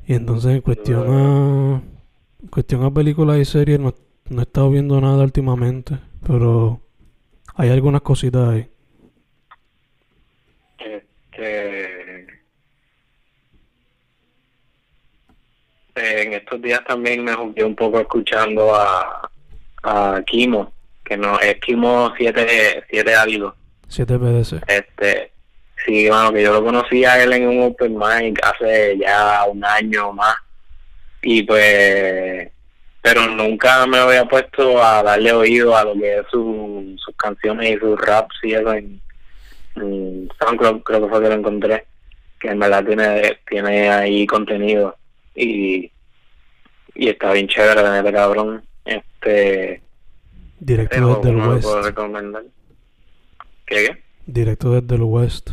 Y 0.06 0.14
entonces 0.14 0.52
en 0.52 0.62
cuestión 0.62 1.04
a, 1.10 1.82
cuestión 2.48 2.84
a 2.84 2.90
películas 2.90 3.36
y 3.36 3.44
series, 3.44 3.78
no, 3.78 3.94
no 4.30 4.40
he 4.40 4.44
estado 4.44 4.70
viendo 4.70 4.98
nada 4.98 5.22
últimamente, 5.22 5.98
pero 6.26 6.80
hay 7.54 7.68
algunas 7.68 8.00
cositas 8.00 8.48
ahí. 8.48 8.70
Este, 10.78 12.26
en 15.96 16.32
estos 16.32 16.62
días 16.62 16.82
también 16.86 17.22
me 17.24 17.34
jugué 17.34 17.62
un 17.62 17.76
poco 17.76 18.00
escuchando 18.00 18.74
a, 18.74 19.30
a 19.82 20.22
Kimo, 20.24 20.72
que 21.04 21.18
no 21.18 21.38
es 21.40 21.60
Kimo 21.60 22.10
7, 22.16 22.84
siete 22.88 23.14
ávido. 23.14 23.54
7 23.92 24.18
PDC. 24.18 24.62
Este, 24.66 25.32
sí, 25.84 26.08
bueno, 26.08 26.32
que 26.32 26.42
yo 26.42 26.52
lo 26.52 26.64
conocí 26.64 27.04
a 27.04 27.22
él 27.22 27.32
en 27.32 27.48
un 27.48 27.62
open 27.64 27.96
mic 27.96 28.40
hace 28.42 28.96
ya 28.98 29.44
un 29.48 29.64
año 29.64 30.08
o 30.08 30.12
más. 30.12 30.36
Y 31.22 31.42
pues, 31.42 32.50
pero 33.00 33.26
nunca 33.28 33.86
me 33.86 33.98
había 33.98 34.24
puesto 34.24 34.82
a 34.82 35.02
darle 35.02 35.32
oído 35.32 35.76
a 35.76 35.84
lo 35.84 35.94
que 35.94 36.18
es 36.18 36.22
su, 36.30 36.96
sus 36.98 37.14
canciones 37.16 37.76
y 37.76 37.78
sus 37.78 38.00
raps 38.00 38.34
y 38.42 38.54
eso 38.54 38.72
en, 38.72 39.00
en 39.76 40.28
SoundCloud, 40.40 40.82
creo 40.82 41.02
que 41.02 41.08
fue 41.08 41.22
que 41.22 41.28
lo 41.28 41.34
encontré. 41.34 41.86
Que 42.40 42.48
en 42.48 42.58
verdad 42.58 42.84
tiene, 42.84 43.38
tiene 43.48 43.88
ahí 43.90 44.26
contenido 44.26 44.96
y, 45.34 45.92
y 46.94 47.08
está 47.08 47.32
bien 47.32 47.46
chévere, 47.46 47.82
la 47.82 48.02
neta, 48.02 48.12
cabrón. 48.12 48.64
Este, 48.84 49.80
Directo 50.58 50.94
pero 50.96 51.14
desde 51.16 51.30
el 51.30 51.36
no 51.38 51.46
lo 51.46 51.52
West. 51.54 51.64
puedo 51.64 51.82
recomendar. 51.82 52.42
¿Qué, 53.72 53.86
qué? 53.86 54.02
Directo 54.26 54.70
desde 54.78 54.94
el 54.96 55.02
West. 55.02 55.50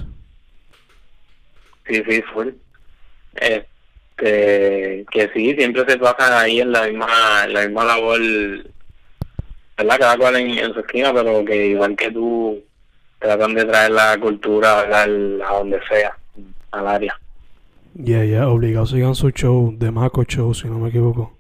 Sí, 1.87 2.03
sí, 2.07 2.21
full. 2.33 2.49
Este, 3.35 5.05
que 5.09 5.29
sí, 5.33 5.55
siempre 5.55 5.85
se 5.87 5.97
pasan 5.97 6.33
ahí 6.33 6.59
en 6.59 6.71
la 6.73 6.87
misma, 6.87 7.07
en 7.45 7.53
la 7.53 7.65
misma 7.65 7.85
labor, 7.85 8.19
¿verdad? 9.77 9.99
Cada 9.99 10.17
cual 10.17 10.35
en, 10.35 10.49
en 10.57 10.73
su 10.73 10.81
esquina, 10.81 11.13
pero 11.13 11.45
que 11.45 11.67
igual 11.67 11.95
que 11.95 12.11
tú, 12.11 12.61
tratan 13.19 13.53
de 13.55 13.65
traer 13.65 13.91
la 13.91 14.17
cultura 14.19 14.81
a 14.81 15.07
donde 15.07 15.79
sea, 15.87 16.17
al 16.71 16.87
área. 16.87 17.17
Ya, 17.93 18.23
ya, 18.25 18.47
obligado 18.49 18.85
sigan 18.85 19.15
su 19.15 19.31
show 19.31 19.73
de 19.77 19.91
Mako 19.91 20.23
Show, 20.25 20.53
si 20.53 20.67
no 20.67 20.79
me 20.79 20.89
equivoco. 20.89 21.37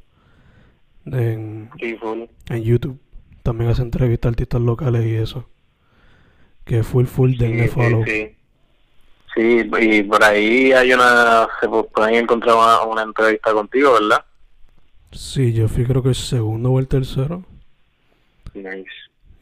En, 1.05 1.69
Sí, 1.79 1.95
full. 1.95 2.23
en 2.49 2.63
YouTube. 2.63 2.97
También 3.43 3.69
hace 3.69 3.81
entrevistas 3.81 4.29
a 4.29 4.29
artistas 4.29 4.61
locales 4.61 5.05
y 5.05 5.15
eso. 5.15 5.47
Que 6.69 6.83
full, 6.83 7.05
full, 7.05 7.35
denle 7.35 7.63
Sí, 7.67 7.69
follow. 7.73 8.03
sí, 8.05 8.11
sí. 8.11 8.35
Sí, 9.35 9.69
y 9.81 10.03
por 10.03 10.23
ahí 10.23 10.71
hay 10.71 10.93
una, 10.93 11.47
se 11.59 11.67
pu- 11.67 11.87
pueden 11.91 12.15
encontrar 12.15 12.55
una, 12.55 12.81
una 12.83 13.01
entrevista 13.03 13.51
contigo, 13.53 13.93
¿verdad? 13.93 14.23
Sí, 15.11 15.51
yo 15.53 15.67
fui 15.67 15.85
creo 15.85 16.03
que 16.03 16.09
el 16.09 16.15
segundo 16.15 16.71
o 16.71 16.79
el 16.79 16.87
tercero. 16.87 17.43
Nice. 18.53 18.85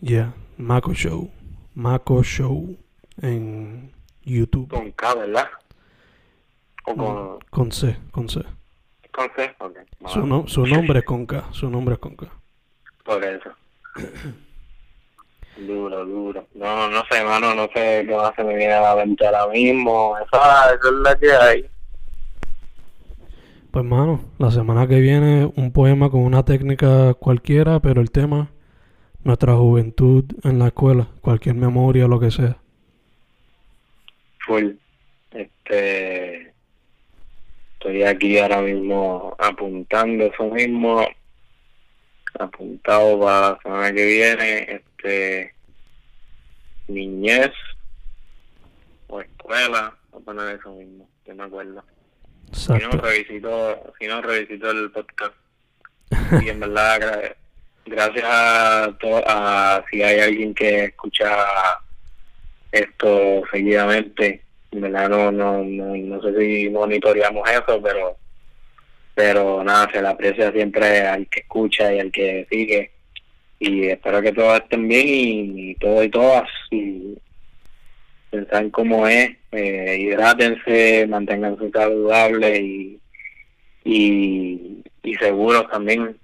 Yeah, 0.01 0.33
Mako 0.57 0.93
Show. 0.93 1.29
Mako 1.75 2.23
Show 2.23 2.77
en 3.21 3.91
YouTube. 4.23 4.69
Con 4.69 4.91
K, 4.91 5.15
¿verdad? 5.15 5.47
O 6.85 6.95
con, 6.95 7.39
Con 7.49 7.71
C, 7.73 7.97
con 8.11 8.29
C. 8.29 8.41
con 9.11 9.29
C, 9.35 9.53
ok. 9.59 9.77
Su, 10.07 10.25
no- 10.25 10.47
su 10.47 10.65
nombre 10.65 10.99
es 10.99 11.05
con 11.05 11.25
K, 11.25 11.45
su 11.51 11.69
nombre 11.69 11.95
es 11.95 11.99
con 11.99 12.15
K. 12.15 12.27
Por 13.03 13.23
eso. 13.23 13.49
duro, 15.65 16.05
duro. 16.05 16.47
No, 16.55 16.89
no 16.89 17.03
sé, 17.09 17.23
mano, 17.23 17.55
no 17.55 17.63
sé 17.73 18.05
qué 18.07 18.15
más 18.15 18.35
se 18.35 18.43
me 18.43 18.55
viene 18.55 18.73
a 18.73 18.81
la 18.81 18.95
mente 18.95 19.25
ahora 19.25 19.47
mismo. 19.47 20.17
Esa, 20.17 20.65
esa 20.73 20.87
es 20.87 20.93
la 21.03 21.15
que 21.17 21.31
hay. 21.31 21.69
Pues 23.71 23.85
mano, 23.85 24.21
la 24.39 24.49
semana 24.51 24.87
que 24.87 24.99
viene 24.99 25.51
un 25.55 25.71
poema 25.71 26.09
con 26.09 26.21
una 26.21 26.43
técnica 26.43 27.13
cualquiera, 27.13 27.79
pero 27.79 28.01
el 28.01 28.11
tema, 28.11 28.49
nuestra 29.23 29.55
juventud 29.55 30.25
en 30.43 30.59
la 30.59 30.67
escuela, 30.67 31.07
cualquier 31.21 31.55
memoria, 31.55 32.07
lo 32.07 32.19
que 32.19 32.31
sea. 32.31 32.57
Full. 34.45 34.71
Este. 35.31 36.53
Estoy 37.73 38.03
aquí 38.03 38.39
ahora 38.39 38.61
mismo 38.61 39.35
apuntando 39.37 40.25
eso 40.25 40.45
mismo. 40.45 41.05
Apuntado 42.39 43.19
para 43.19 43.51
la 43.51 43.59
semana 43.61 43.93
que 43.93 44.05
viene. 44.05 44.87
Este. 44.97 45.53
Niñez. 46.88 47.51
O 49.07 49.21
escuela. 49.21 49.93
A 50.13 50.19
poner 50.19 50.55
eso 50.57 50.71
mismo. 50.73 51.10
Que 51.25 51.33
me 51.33 51.43
acuerdo. 51.43 51.83
Si 52.53 52.71
no, 52.71 52.89
revisito, 52.91 53.93
si 53.99 54.07
no, 54.07 54.21
revisito 54.21 54.71
el 54.71 54.91
podcast. 54.91 55.33
Y 56.41 56.49
en 56.49 56.60
verdad, 56.62 56.99
gra- 57.01 57.36
gracias 57.86 58.25
a, 58.25 58.97
to- 58.99 59.23
a 59.27 59.83
si 59.91 60.01
hay 60.01 60.19
alguien 60.21 60.53
que 60.55 60.86
escucha 60.86 61.27
esto 62.71 63.43
seguidamente, 63.51 64.43
en 64.71 64.81
verdad 64.81 65.10
no, 65.10 65.31
no, 65.31 65.63
no, 65.63 65.95
no 65.95 66.21
sé 66.21 66.38
si 66.38 66.69
monitoreamos 66.69 67.49
eso, 67.49 67.81
pero 67.81 68.17
pero 69.15 69.63
nada, 69.63 69.89
se 69.91 70.01
le 70.01 70.07
aprecia 70.10 70.51
siempre 70.51 71.01
al 71.01 71.27
que 71.27 71.39
escucha 71.41 71.91
y 71.93 71.99
al 71.99 72.12
que 72.12 72.45
sigue 72.51 72.91
y 73.59 73.87
espero 73.87 74.21
que 74.21 74.31
todos 74.31 74.59
estén 74.59 74.87
bien 74.87 75.07
y, 75.07 75.71
y 75.71 75.75
todos 75.75 76.05
y 76.05 76.09
todas 76.09 76.49
y 76.71 77.17
pensar 78.29 78.69
cómo 78.71 79.07
es, 79.07 79.31
eh, 79.51 79.97
hidrátense, 79.99 81.07
manténganse 81.07 81.71
saludables 81.71 82.59
y, 82.59 82.99
y, 83.83 84.83
y 85.03 85.13
seguros 85.15 85.69
también, 85.71 86.17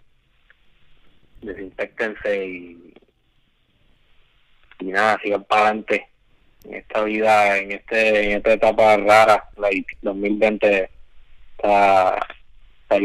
desinfectense 1.41 2.47
y, 2.47 2.93
y 4.79 4.85
nada, 4.85 5.19
sigan 5.23 5.43
para 5.45 5.67
adelante 5.67 6.07
en 6.65 6.75
esta 6.75 7.03
vida, 7.03 7.57
en 7.57 7.71
este 7.71 8.25
en 8.25 8.37
esta 8.37 8.53
etapa 8.53 8.97
rara, 8.97 9.43
like 9.57 9.97
2020 10.01 10.89
está, 11.57 12.19
está. 12.89 12.97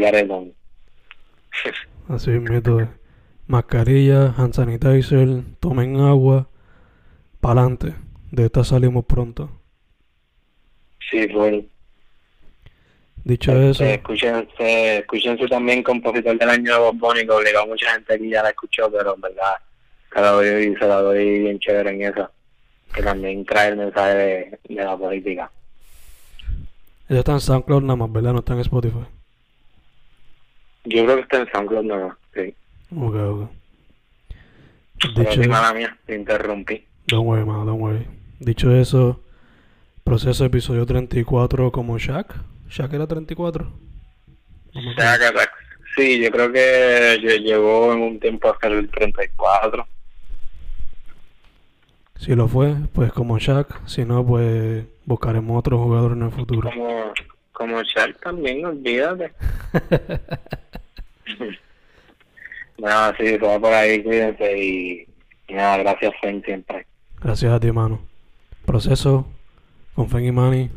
Así 2.09 2.31
es. 2.31 2.98
Mascarilla, 3.49 4.35
hand 4.37 4.55
sanitizer, 4.55 5.43
tomen 5.59 5.97
agua. 6.01 6.49
Pa'lante. 7.41 7.95
De 8.31 8.45
esta 8.45 8.63
salimos 8.63 9.07
pronto. 9.07 9.51
Sí, 11.11 11.27
fue. 11.29 11.67
Dicho 13.25 13.53
Este, 13.53 13.71
eso, 13.71 13.85
escúchense, 13.85 14.99
escúchense 14.99 15.49
también 15.49 15.83
Compositor 15.83 16.39
del 16.39 16.49
Año 16.49 16.73
de 16.73 16.79
Bob 16.79 16.97
Bunny, 16.97 17.25
que 17.27 17.31
obligado 17.31 17.65
a 17.65 17.69
mucha 17.69 17.91
gente 17.93 18.15
aquí 18.15 18.29
ya 18.31 18.43
la 18.43 18.51
escuchó, 18.51 18.91
pero 18.91 19.15
en 19.15 19.21
verdad 19.21 19.55
se 20.13 20.21
la 20.21 20.31
doy, 20.31 20.77
se 20.77 20.87
la 20.87 21.01
doy 21.01 21.39
bien 21.41 21.59
chévere 21.59 21.91
en 21.91 22.03
eso, 22.03 22.31
que 22.95 23.03
también 23.03 23.45
trae 23.45 23.69
el 23.71 23.77
mensaje 23.77 24.15
de, 24.15 24.59
de 24.69 24.85
la 24.85 24.97
política. 24.97 25.51
ella 27.09 27.19
está 27.19 27.33
en 27.33 27.41
SoundCloud 27.41 27.83
nada 27.83 27.97
más, 27.97 28.13
¿verdad? 28.13 28.33
No 28.33 28.39
está 28.41 28.53
en 28.55 28.61
Spotify. 28.61 29.07
Yo 30.85 31.05
creo 31.05 31.17
que 31.17 31.23
está 31.23 31.39
en 31.39 31.51
SoundCloud, 31.51 31.85
no, 31.85 32.17
sí. 32.35 32.55
Ok, 32.95 33.15
ok. 33.15 33.51
Dicho 35.17 35.43
sí, 35.43 35.49
mala 35.49 35.73
mía, 35.75 35.97
te 36.07 36.15
interrumpí. 36.17 36.85
Don't 37.07 37.27
worry, 37.27 37.45
man, 37.45 37.65
don't 37.67 37.81
worry. 37.81 38.07
Dicho 38.41 38.75
eso, 38.75 39.23
proceso 40.05 40.45
episodio 40.45 40.85
34 40.87 41.71
como 41.71 41.99
Shaq. 41.99 42.35
Shaq 42.69 42.93
era 42.95 43.07
34. 43.07 43.65
No 44.75 44.83
me 44.83 44.91
O 44.91 44.95
sea, 44.95 45.15
acuerdo. 45.15 45.39
que- 45.41 45.69
Sí, 45.97 46.21
yo 46.23 46.31
creo 46.31 46.53
que 46.53 47.19
lle- 47.21 47.41
llegó 47.43 47.93
en 47.93 48.03
un 48.03 48.21
tiempo 48.21 48.49
hasta 48.51 48.69
el 48.69 48.89
34. 48.89 49.85
Si 52.17 52.35
lo 52.37 52.47
fue, 52.47 52.75
pues 52.93 53.13
como 53.13 53.39
Shaq. 53.39 53.87
Si 53.89 54.05
no, 54.05 54.25
pues 54.25 54.85
buscaremos 55.07 55.59
otro 55.59 55.79
jugador 55.79 56.13
en 56.13 56.23
el 56.23 56.31
futuro. 56.31 56.71
Como, 56.71 57.13
como 57.53 57.83
Shaq 57.83 58.21
también, 58.21 58.65
olvídate. 58.67 59.33
Nada, 62.79 63.15
sí, 63.19 63.39
todo 63.39 63.61
por 63.61 63.73
ahí, 63.73 64.03
cuídense 64.03 64.59
y, 64.59 65.09
nada, 65.49 65.79
gracias, 65.79 66.15
Fen, 66.21 66.43
siempre. 66.45 66.87
Gracias 67.21 67.53
a 67.53 67.61
ti, 67.61 67.67
hermano. 67.69 68.01
Proceso 68.65 69.27
con 69.95 70.09
Fen 70.09 70.25
y 70.25 70.33
Manny, 70.33 70.71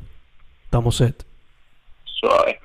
estamos 0.63 0.97
set. 0.97 1.23
Suave. 2.05 2.60